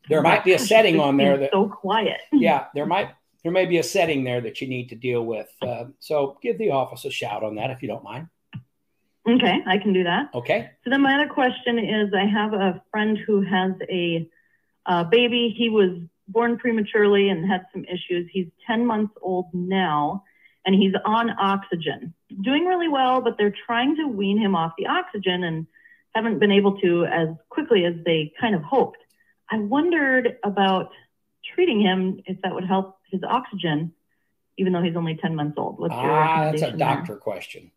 [0.10, 2.20] there might be a setting on there that so quiet.
[2.32, 3.10] yeah, there might
[3.44, 5.50] there may be a setting there that you need to deal with.
[5.62, 8.28] Uh, so give the office a shout on that if you don't mind.
[9.28, 10.30] Okay, I can do that.
[10.34, 10.72] Okay.
[10.84, 14.30] So then my other question is, I have a friend who has a,
[14.86, 15.54] a baby.
[15.58, 15.92] He was
[16.28, 18.30] born prematurely and had some issues.
[18.32, 20.24] He's 10 months old now,
[20.66, 24.88] and he's on oxygen, doing really well, but they're trying to wean him off the
[24.88, 25.68] oxygen and
[26.16, 29.00] haven't been able to as quickly as they kind of hoped.
[29.50, 30.92] I wondered about
[31.54, 33.94] treating him if that would help his oxygen,
[34.58, 35.80] even though he's only 10 months old?
[35.80, 37.18] What's your ah, that's a doctor there?
[37.18, 37.72] question.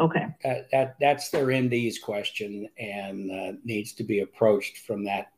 [0.00, 0.26] Okay.
[0.42, 5.32] That, that that's their MD's question and uh, needs to be approached from that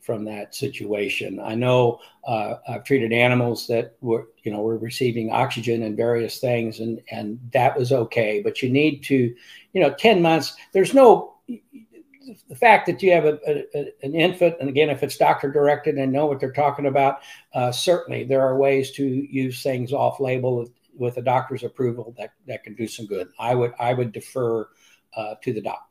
[0.00, 1.38] from that situation.
[1.38, 6.40] I know uh, I've treated animals that were you know were receiving oxygen and various
[6.40, 8.40] things, and and that was okay.
[8.42, 9.34] But you need to,
[9.72, 10.56] you know, ten months.
[10.72, 11.34] There's no
[12.48, 15.96] the fact that you have a, a, an infant, and again, if it's doctor directed
[15.96, 17.20] and know what they're talking about,
[17.54, 22.14] uh, certainly there are ways to use things off label with, with, a doctor's approval
[22.18, 23.28] that, that can do some good.
[23.38, 24.68] I would I would defer
[25.16, 25.88] uh, to the doc.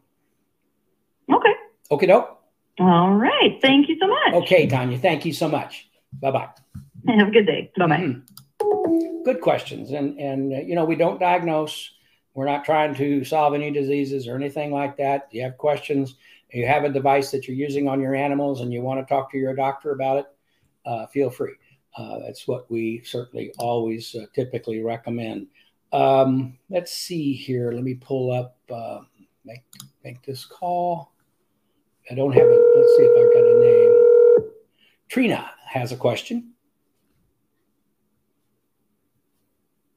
[1.32, 1.54] Okay.
[1.92, 2.38] Okay, doke.
[2.80, 3.60] All right.
[3.62, 4.44] Thank you so much.
[4.44, 4.98] Okay, Tanya.
[4.98, 5.90] Thank you so much.
[6.14, 6.50] Bye bye.
[7.08, 7.72] Have a good day.
[7.78, 7.98] Bye bye.
[7.98, 9.24] Mm-hmm.
[9.24, 11.92] Good questions, and and uh, you know we don't diagnose
[12.40, 15.28] we're not trying to solve any diseases or anything like that.
[15.30, 16.16] You have questions,
[16.54, 19.30] you have a device that you're using on your animals and you want to talk
[19.34, 20.26] to your doctor about it,
[20.86, 21.56] uh, feel free.
[21.98, 25.48] Uh, that's what we certainly always uh, typically recommend.
[25.92, 27.74] Um, let's see here.
[27.74, 29.02] Let me pull up, uh,
[29.44, 29.66] make,
[30.06, 31.12] make this call.
[32.10, 32.74] I don't have it.
[32.78, 34.52] Let's see if I've got a name.
[35.10, 36.54] Trina has a question.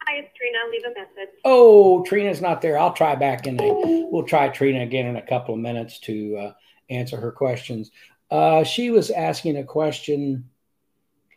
[0.09, 0.59] Hi, it's Trina.
[0.73, 1.35] Leave a message.
[1.45, 2.79] Oh, Trina's not there.
[2.79, 4.09] I'll try back in a.
[4.11, 6.53] We'll try Trina again in a couple of minutes to uh,
[6.89, 7.91] answer her questions.
[8.31, 10.49] Uh, she was asking a question.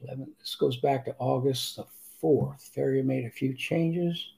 [0.02, 1.86] 11, this goes back to August the
[2.24, 2.62] 4th.
[2.74, 4.32] Farrier made a few changes.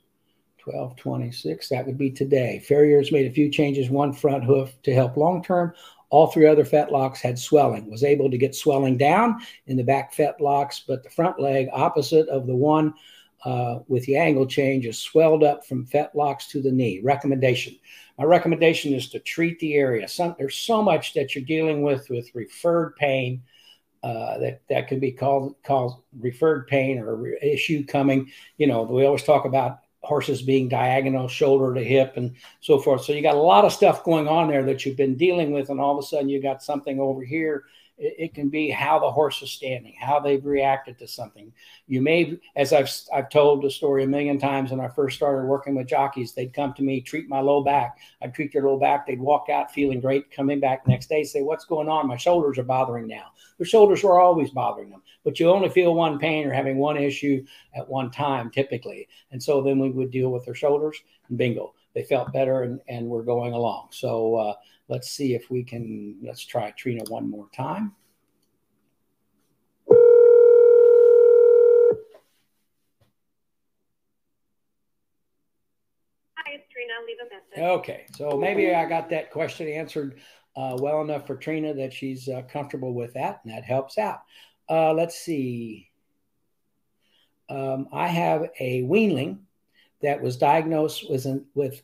[0.66, 2.60] 1226, that would be today.
[2.60, 5.74] Farrier's made a few changes, one front hoof to help long term.
[6.10, 10.14] All three other fetlocks had swelling, was able to get swelling down in the back
[10.14, 12.93] fetlocks, but the front leg opposite of the one
[13.48, 17.00] uh, with the angle change is swelled up from fetlocks to the knee.
[17.02, 17.74] Recommendation.
[18.18, 20.06] My recommendation is to treat the area.
[20.10, 23.41] Some, there's so much that you're dealing with with referred pain
[24.04, 28.30] uh, that that could be called called referred pain or re- issue coming.
[28.58, 33.06] You know, we always talk about horses being diagonal, shoulder to hip, and so forth.
[33.06, 35.70] So you got a lot of stuff going on there that you've been dealing with,
[35.70, 37.64] and all of a sudden you got something over here
[37.98, 41.52] it, it, can be how the horse is standing, how they've reacted to something.
[41.88, 45.48] You may, as I've I've told the story a million times when I first started
[45.48, 47.98] working with jockeys, they'd come to me, treat my low back.
[48.22, 49.08] I'd treat their low back.
[49.08, 52.08] They'd walk out feeling great, coming back next day, say, "What's going on?
[52.08, 55.95] My shoulders are bothering now." Their shoulders were always bothering them, but you only feel
[55.95, 57.43] one pain or having one issue
[57.76, 59.08] at one time, typically.
[59.32, 60.98] And so then we would deal with their shoulders,
[61.30, 63.88] and bingo, they felt better and, and we're going along.
[63.89, 64.54] So uh,
[64.89, 67.93] let's see if we can, let's try Trina one more time.
[76.38, 76.93] Hi, it's Trina.
[77.05, 77.79] Leave a message.
[77.79, 80.19] Okay, so maybe I got that question answered
[80.55, 84.21] uh, well enough for Trina that she's uh, comfortable with that, and that helps out.
[84.69, 85.89] Uh, let's see.
[87.49, 89.39] Um, I have a weanling
[90.01, 91.81] that was diagnosed with, an, with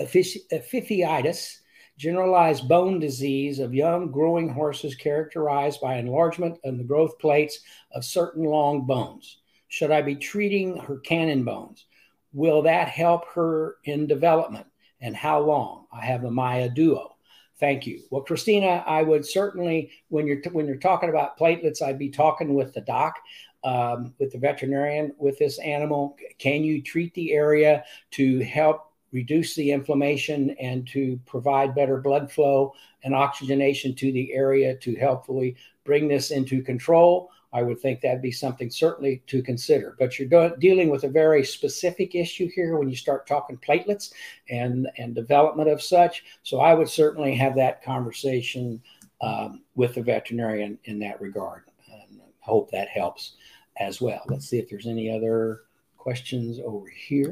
[0.00, 1.58] epiphysitis,
[1.98, 7.60] generalized bone disease of young growing horses characterized by enlargement of the growth plates
[7.92, 9.38] of certain long bones.
[9.66, 11.84] Should I be treating her cannon bones?
[12.32, 14.66] Will that help her in development?
[15.00, 15.86] And how long?
[15.92, 17.16] I have a Maya Duo.
[17.60, 18.02] Thank you.
[18.10, 22.54] Well, Christina, I would certainly, when you're when you're talking about platelets, I'd be talking
[22.54, 23.16] with the doc
[23.64, 26.16] um, with the veterinarian with this animal.
[26.38, 32.30] Can you treat the area to help reduce the inflammation and to provide better blood
[32.30, 37.30] flow and oxygenation to the area to helpfully bring this into control?
[37.52, 39.96] I would think that'd be something certainly to consider.
[39.98, 44.12] But you're do- dealing with a very specific issue here when you start talking platelets
[44.50, 46.24] and, and development of such.
[46.42, 48.82] So I would certainly have that conversation
[49.20, 51.62] um, with the veterinarian in that regard.
[51.90, 53.36] And I hope that helps
[53.78, 54.22] as well.
[54.28, 55.62] Let's see if there's any other
[55.96, 57.30] questions over here.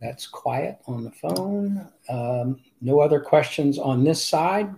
[0.00, 1.88] That's quiet on the phone.
[2.10, 4.74] Um, no other questions on this side.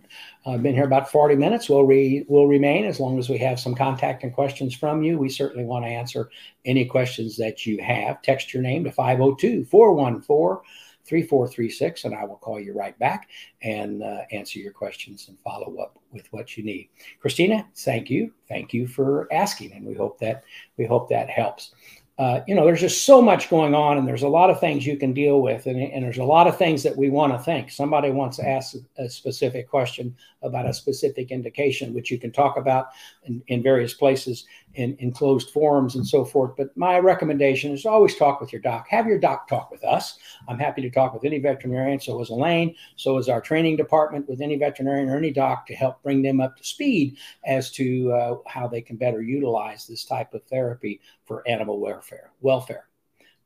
[0.47, 1.69] I've been here about 40 minutes.
[1.69, 5.19] We'll, re, will remain as long as we have some contact and questions from you.
[5.19, 6.31] We certainly want to answer
[6.65, 8.23] any questions that you have.
[8.23, 10.63] Text your name to 502 414
[11.09, 13.31] 3436, and I will call you right back
[13.63, 16.91] and uh, answer your questions and follow up with what you need.
[17.19, 18.33] Christina, thank you.
[18.47, 20.45] Thank you for asking, and we hope that
[20.77, 21.73] we hope that helps.
[22.19, 24.85] Uh, you know, there's just so much going on, and there's a lot of things
[24.85, 27.39] you can deal with, and, and there's a lot of things that we want to
[27.39, 27.71] think.
[27.71, 32.57] Somebody wants to ask a specific question about a specific indication, which you can talk
[32.57, 32.89] about
[33.25, 36.53] in, in various places in, in closed forums and so forth.
[36.57, 38.87] But my recommendation is always talk with your doc.
[38.89, 40.19] Have your doc talk with us.
[40.47, 42.01] I'm happy to talk with any veterinarian.
[42.01, 42.75] So is Elaine.
[42.97, 46.41] So is our training department with any veterinarian or any doc to help bring them
[46.41, 51.01] up to speed as to uh, how they can better utilize this type of therapy
[51.25, 52.31] for animal welfare.
[52.41, 52.89] Welfare.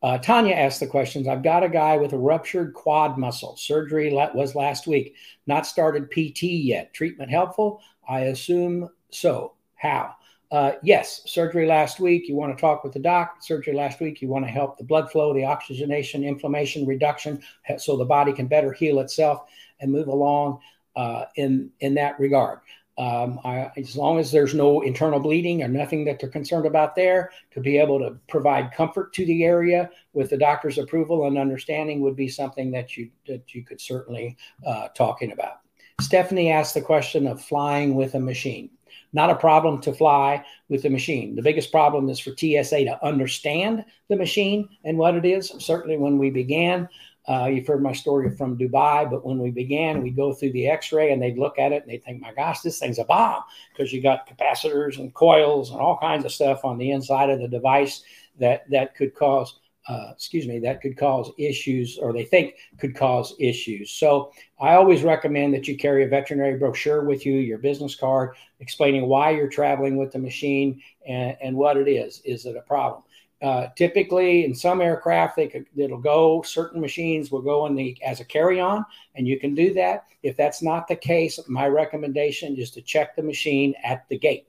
[0.02, 1.28] Uh, Tanya asked the questions.
[1.28, 3.56] I've got a guy with a ruptured quad muscle.
[3.56, 5.14] Surgery was last week.
[5.46, 6.92] Not started PT yet.
[6.92, 7.80] Treatment helpful?
[8.08, 9.54] I assume so.
[9.76, 10.16] How?
[10.52, 12.28] Uh, yes, surgery last week.
[12.28, 13.36] You want to talk with the doc.
[13.40, 14.20] Surgery last week.
[14.20, 17.42] You want to help the blood flow, the oxygenation, inflammation reduction,
[17.78, 19.46] so the body can better heal itself
[19.80, 20.60] and move along
[20.94, 22.58] uh, in in that regard.
[22.98, 26.94] Um, I, as long as there's no internal bleeding or nothing that they're concerned about
[26.94, 31.38] there, to be able to provide comfort to the area with the doctor's approval and
[31.38, 34.36] understanding would be something that you that you could certainly
[34.66, 35.60] uh, talking about.
[36.02, 38.68] Stephanie asked the question of flying with a machine.
[39.12, 41.36] Not a problem to fly with the machine.
[41.36, 45.52] The biggest problem is for TSA to understand the machine and what it is.
[45.58, 46.88] Certainly, when we began,
[47.28, 50.66] uh, you've heard my story from Dubai, but when we began, we go through the
[50.66, 53.42] X-ray and they'd look at it and they'd think, "My gosh, this thing's a bomb,"
[53.72, 57.38] because you got capacitors and coils and all kinds of stuff on the inside of
[57.38, 58.02] the device
[58.38, 62.94] that that could cause uh, excuse me, that could cause issues or they think could
[62.94, 63.90] cause issues.
[63.90, 68.36] So I always recommend that you carry a veterinary brochure with you, your business card,
[68.60, 72.22] explaining why you're traveling with the machine and, and what it is.
[72.24, 73.02] Is it a problem?
[73.42, 76.42] Uh, typically, in some aircraft, they could it'll go.
[76.42, 78.84] Certain machines will go in the as a carry-on,
[79.16, 80.04] and you can do that.
[80.22, 84.46] If that's not the case, my recommendation is to check the machine at the gate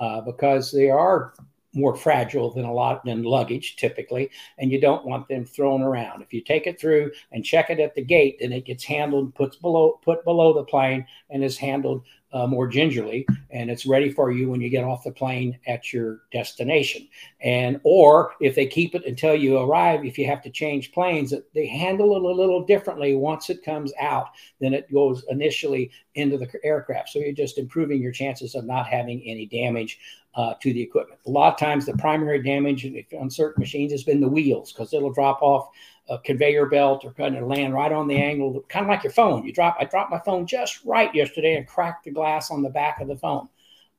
[0.00, 1.34] uh, because they are
[1.76, 6.22] more fragile than a lot than luggage typically, and you don't want them thrown around.
[6.22, 9.34] If you take it through and check it at the gate, then it gets handled,
[9.34, 12.02] puts below put below the plane, and is handled
[12.32, 15.92] uh, more gingerly, and it's ready for you when you get off the plane at
[15.92, 17.08] your destination.
[17.40, 21.32] And or if they keep it until you arrive, if you have to change planes,
[21.54, 24.26] they handle it a little differently once it comes out
[24.60, 27.10] than it goes initially into the aircraft.
[27.10, 29.98] So you're just improving your chances of not having any damage
[30.36, 31.18] uh, to the equipment.
[31.26, 32.86] A lot of times, the primary damage
[33.18, 35.70] on certain machines has been the wheels because it'll drop off
[36.08, 39.12] a conveyor belt or kind of land right on the angle, kind of like your
[39.12, 39.44] phone.
[39.44, 42.70] You drop, I dropped my phone just right yesterday and cracked the glass on the
[42.70, 43.48] back of the phone.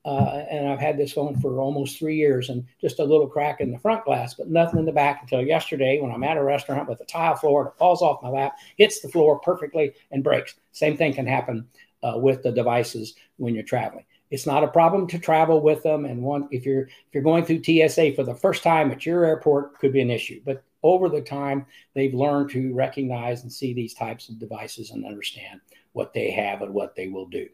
[0.05, 3.59] Uh, and I've had this phone for almost three years and just a little crack
[3.59, 6.43] in the front glass, but nothing in the back until yesterday when I'm at a
[6.43, 9.91] restaurant with a tile floor and it falls off my lap, hits the floor perfectly
[10.11, 10.55] and breaks.
[10.71, 11.67] Same thing can happen
[12.03, 14.05] uh, with the devices when you're traveling.
[14.29, 17.45] It's not a problem to travel with them, and one if you're if you're going
[17.45, 20.41] through TSA for the first time at your airport, could be an issue.
[20.45, 25.05] But over the time, they've learned to recognize and see these types of devices and
[25.05, 25.61] understand
[25.93, 27.47] what they have and what they will do.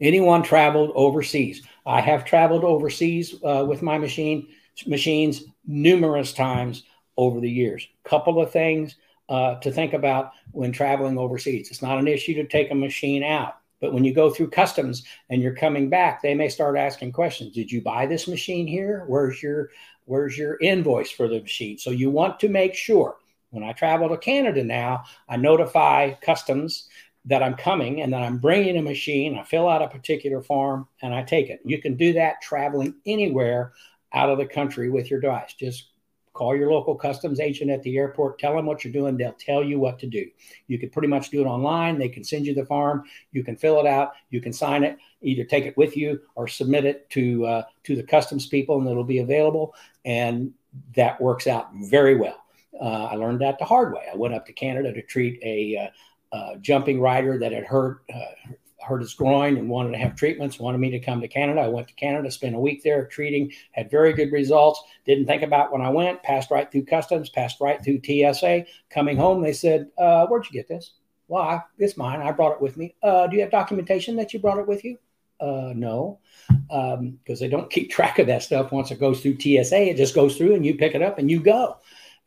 [0.00, 1.62] Anyone traveled overseas?
[1.86, 4.48] I have traveled overseas uh, with my machine
[4.86, 6.84] machines numerous times
[7.16, 7.86] over the years.
[8.04, 8.96] Couple of things
[9.28, 11.70] uh, to think about when traveling overseas.
[11.70, 13.56] It's not an issue to take a machine out.
[13.84, 17.52] But when you go through customs and you're coming back, they may start asking questions.
[17.52, 19.04] Did you buy this machine here?
[19.08, 19.68] Where's your
[20.06, 21.76] where's your invoice for the machine?
[21.76, 23.16] So you want to make sure
[23.50, 26.88] when I travel to Canada now, I notify customs
[27.26, 29.36] that I'm coming and that I'm bringing a machine.
[29.36, 31.60] I fill out a particular form and I take it.
[31.62, 33.74] You can do that traveling anywhere
[34.14, 35.52] out of the country with your device.
[35.52, 35.90] Just
[36.34, 39.16] Call your local customs agent at the airport, tell them what you're doing.
[39.16, 40.28] They'll tell you what to do.
[40.66, 41.96] You can pretty much do it online.
[41.96, 43.04] They can send you the form.
[43.30, 44.12] You can fill it out.
[44.30, 47.94] You can sign it, either take it with you or submit it to, uh, to
[47.94, 49.74] the customs people, and it'll be available.
[50.04, 50.52] And
[50.96, 52.44] that works out very well.
[52.80, 54.06] Uh, I learned that the hard way.
[54.12, 58.02] I went up to Canada to treat a uh, uh jumping rider that had hurt
[58.12, 58.52] uh,
[58.84, 61.60] hurt his groin and wanted to have treatments, wanted me to come to Canada.
[61.60, 64.82] I went to Canada, spent a week there treating, had very good results.
[65.04, 68.66] Didn't think about when I went, passed right through customs, passed right through TSA.
[68.90, 70.92] Coming home, they said, uh, Where'd you get this?
[71.26, 71.62] Why?
[71.78, 72.20] it's mine.
[72.20, 72.94] I brought it with me.
[73.02, 74.98] Uh, do you have documentation that you brought it with you?
[75.40, 76.20] Uh, no,
[76.68, 79.90] because um, they don't keep track of that stuff once it goes through TSA.
[79.90, 81.78] It just goes through and you pick it up and you go.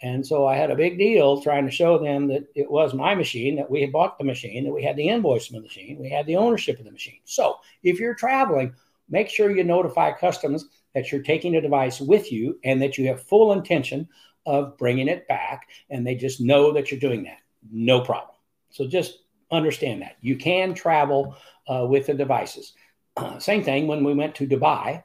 [0.02, 3.16] And so I had a big deal trying to show them that it was my
[3.16, 5.98] machine, that we had bought the machine, that we had the invoice from the machine,
[6.00, 7.20] we had the ownership of the machine.
[7.26, 8.74] So if you're traveling,
[9.10, 13.08] make sure you notify customs that you're taking a device with you and that you
[13.08, 14.08] have full intention
[14.45, 15.68] of bringing it back.
[15.89, 17.39] And they just know that you're doing that.
[17.72, 18.36] No problem.
[18.70, 19.20] So just
[19.52, 20.18] understand that.
[20.22, 21.36] You can travel
[21.68, 22.74] uh, with the devices.
[23.16, 25.04] Uh, same thing when we went to Dubai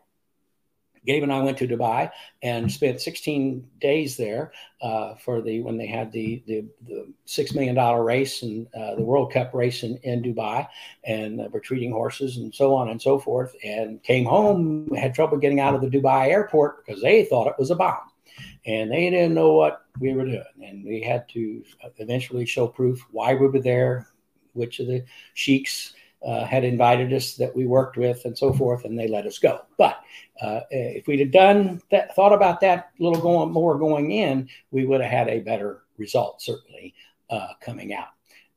[1.04, 2.10] Gabe and I went to Dubai
[2.42, 7.54] and spent 16 days there uh, for the when they had the the, the six
[7.54, 10.68] million dollar race and uh, the World Cup race in, in Dubai,
[11.04, 13.54] and uh, treating horses and so on and so forth.
[13.64, 17.58] And came home, had trouble getting out of the Dubai airport because they thought it
[17.58, 18.10] was a bomb,
[18.64, 20.44] and they didn't know what we were doing.
[20.62, 21.64] And we had to
[21.98, 24.08] eventually show proof why we were there,
[24.52, 25.94] which of the sheiks
[26.24, 29.38] uh, had invited us that we worked with and so forth, and they let us
[29.38, 29.62] go.
[29.76, 30.00] But
[30.40, 34.84] uh, if we'd have done that, thought about that little going, more going in, we
[34.84, 36.94] would have had a better result, certainly,
[37.30, 38.08] uh, coming out.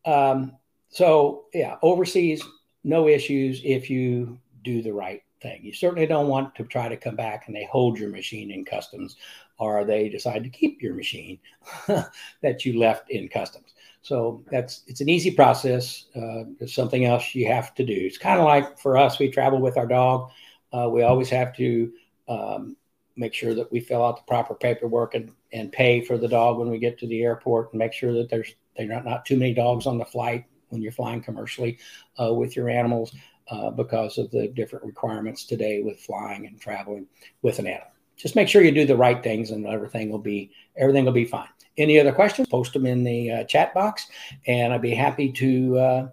[0.05, 0.53] Um,
[0.89, 2.43] so, yeah, overseas,
[2.83, 5.63] no issues if you do the right thing.
[5.63, 8.65] You certainly don't want to try to come back and they hold your machine in
[8.65, 9.15] customs
[9.57, 11.39] or they decide to keep your machine
[11.87, 13.73] that you left in customs.
[14.05, 16.05] So that's it's an easy process.
[16.15, 17.95] Uh, it's something else you have to do.
[17.95, 20.29] It's kind of like for us, we travel with our dog.
[20.71, 21.91] Uh, we always have to
[22.27, 22.75] um,
[23.15, 26.59] make sure that we fill out the proper paperwork and, and pay for the dog
[26.59, 29.37] when we get to the airport and make sure that there's there are not too
[29.37, 31.79] many dogs on the flight when you're flying commercially
[32.21, 33.11] uh, with your animals
[33.49, 37.07] uh, because of the different requirements today with flying and traveling
[37.41, 37.94] with an animal.
[38.17, 41.25] Just make sure you do the right things and everything will be everything will be
[41.25, 41.49] fine.
[41.77, 42.47] Any other questions?
[42.47, 44.07] Post them in the uh, chat box,
[44.47, 46.07] and I'd be happy to uh,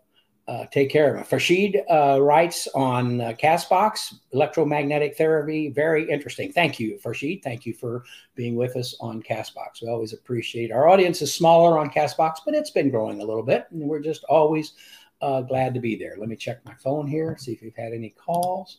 [0.48, 1.38] uh, take care of them.
[1.38, 6.52] Farshid uh, writes on uh, Castbox, electromagnetic therapy, very interesting.
[6.52, 7.44] Thank you, Farshid.
[7.44, 9.80] Thank you for being with us on Castbox.
[9.80, 13.44] We always appreciate our audience is smaller on Castbox, but it's been growing a little
[13.44, 14.72] bit, and we're just always
[15.20, 16.16] uh, glad to be there.
[16.18, 18.78] Let me check my phone here, see if we've had any calls.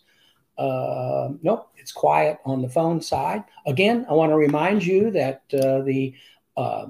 [0.58, 3.43] Uh, nope, it's quiet on the phone side.
[3.66, 6.14] Again, I want to remind you that uh, the
[6.56, 6.88] uh,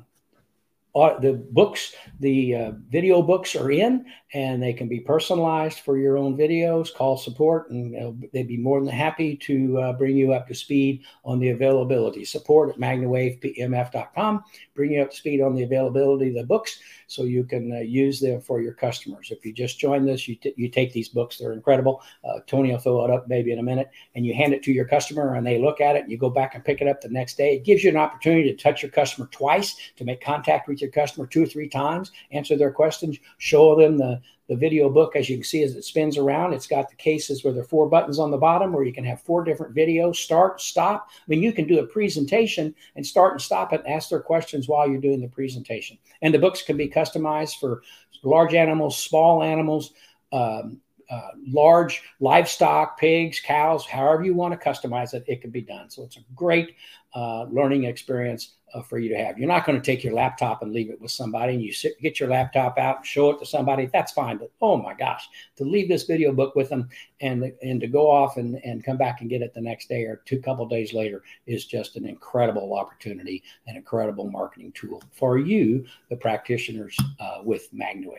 [0.94, 6.18] the books, the uh, video books are in, and they can be personalized for your
[6.18, 6.94] own videos.
[6.94, 11.04] Call support, and they'd be more than happy to uh, bring you up to speed
[11.26, 12.24] on the availability.
[12.24, 14.44] Support at magnawavepemf.com.
[14.76, 17.80] Bring you up to speed on the availability of the books, so you can uh,
[17.80, 19.32] use them for your customers.
[19.32, 22.04] If you just join this, you you take these books; they're incredible.
[22.24, 24.72] Uh, Tony will throw it up maybe in a minute, and you hand it to
[24.72, 26.04] your customer, and they look at it.
[26.04, 27.56] And you go back and pick it up the next day.
[27.56, 30.92] It gives you an opportunity to touch your customer twice, to make contact with your
[30.92, 35.16] customer two or three times, answer their questions, show them the, the video book.
[35.16, 37.68] As you can see, as it spins around, it's got the cases where there are
[37.68, 41.08] four buttons on the bottom where you can have four different videos, start, stop.
[41.18, 44.20] I mean, you can do a presentation and start and stop it and ask their
[44.20, 45.98] questions while you're doing the presentation.
[46.22, 47.82] And the books can be customized for
[48.24, 49.94] large animals, small animals,
[50.32, 55.62] um, uh, large livestock, pigs, cows, however you want to customize it, it can be
[55.62, 55.90] done.
[55.90, 56.76] So it's a great
[57.16, 59.38] uh, learning experience uh, for you to have.
[59.38, 62.00] You're not going to take your laptop and leave it with somebody and you sit,
[62.02, 63.86] get your laptop out and show it to somebody.
[63.86, 64.38] That's fine.
[64.38, 66.90] But oh my gosh, to leave this video book with them
[67.22, 70.04] and, and to go off and, and come back and get it the next day
[70.04, 75.04] or two couple days later is just an incredible opportunity, and an incredible marketing tool
[75.12, 78.18] for you, the practitioners uh, with MagnaWave.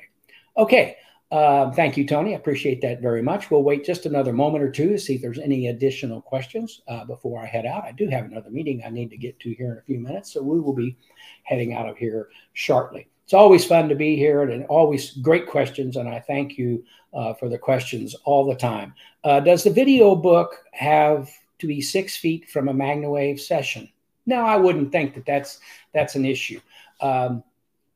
[0.56, 0.96] Okay.
[1.34, 2.32] Uh, thank you, Tony.
[2.32, 3.50] I appreciate that very much.
[3.50, 7.04] We'll wait just another moment or two to see if there's any additional questions uh,
[7.06, 7.82] before I head out.
[7.82, 10.32] I do have another meeting I need to get to here in a few minutes,
[10.32, 10.96] so we will be
[11.42, 13.08] heading out of here shortly.
[13.24, 17.34] It's always fun to be here and always great questions, and I thank you uh,
[17.34, 18.94] for the questions all the time.
[19.24, 21.28] Uh, does the video book have
[21.58, 23.88] to be six feet from a MagnaWave session?
[24.24, 25.58] No, I wouldn't think that that's
[25.92, 26.60] that's an issue.
[27.00, 27.42] Um,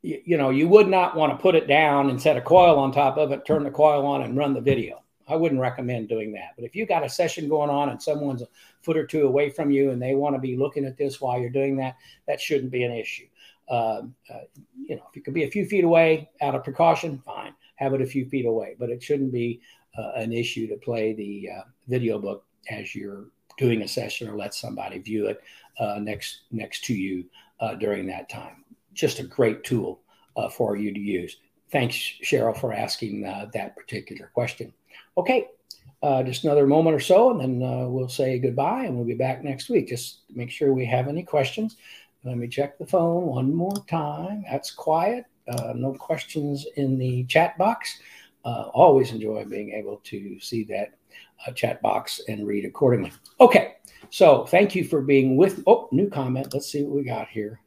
[0.09, 2.79] you, you know, you would not want to put it down and set a coil
[2.79, 5.03] on top of it, turn the coil on, and run the video.
[5.29, 6.55] I wouldn't recommend doing that.
[6.57, 8.49] But if you got a session going on and someone's a
[8.81, 11.39] foot or two away from you and they want to be looking at this while
[11.39, 11.97] you're doing that,
[12.27, 13.27] that shouldn't be an issue.
[13.69, 14.01] Uh,
[14.33, 14.45] uh,
[14.75, 17.93] you know, if you could be a few feet away out of precaution, fine, have
[17.93, 18.77] it a few feet away.
[18.79, 19.61] But it shouldn't be
[19.99, 23.27] uh, an issue to play the uh, video book as you're
[23.59, 25.43] doing a session or let somebody view it
[25.79, 27.27] uh, next next to you
[27.61, 28.65] uh, during that time
[28.99, 30.01] just a great tool
[30.37, 31.37] uh, for you to use.
[31.71, 34.73] Thanks, Cheryl, for asking uh, that particular question.
[35.17, 35.49] Okay,
[36.03, 39.15] uh, just another moment or so, and then uh, we'll say goodbye, and we'll be
[39.15, 39.89] back next week.
[39.89, 41.77] Just make sure we have any questions.
[42.25, 44.45] Let me check the phone one more time.
[44.51, 45.27] That's quiet.
[45.47, 48.01] Uh, no questions in the chat box.
[48.45, 50.95] Uh, always enjoy being able to see that
[51.55, 53.13] chat box and read accordingly.
[53.41, 53.77] Okay,
[54.11, 55.63] so thank you for being with.
[55.67, 56.53] Oh, new comment.
[56.53, 57.61] Let's see what we got here.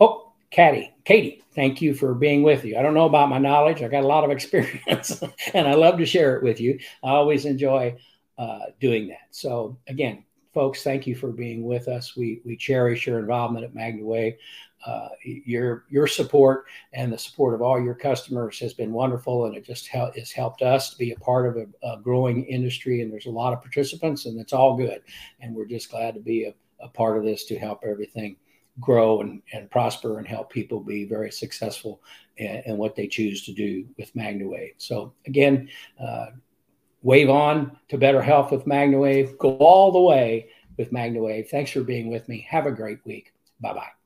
[0.00, 2.78] Oh, Katie, Katie, thank you for being with you.
[2.78, 3.82] I don't know about my knowledge.
[3.82, 5.22] I got a lot of experience
[5.54, 6.78] and I love to share it with you.
[7.02, 7.96] I always enjoy
[8.38, 9.28] uh, doing that.
[9.30, 10.24] So again,
[10.54, 12.16] folks, thank you for being with us.
[12.16, 14.36] We, we cherish your involvement at MagnaWave.
[14.84, 19.56] Uh, your your support and the support of all your customers has been wonderful, and
[19.56, 23.00] it just hel- has helped us to be a part of a, a, growing industry.
[23.00, 25.02] And there's a lot of participants, and it's all good.
[25.40, 28.36] And we're just glad to be a, a part of this to help everything
[28.80, 32.02] grow and, and prosper and help people be very successful
[32.36, 34.74] in, in what they choose to do with MagnaWave.
[34.78, 35.68] So again,
[36.00, 36.26] uh,
[37.02, 39.38] wave on to better health with MagnaWave.
[39.38, 41.48] Go all the way with MagnaWave.
[41.48, 42.46] Thanks for being with me.
[42.50, 43.32] Have a great week.
[43.60, 44.05] Bye bye.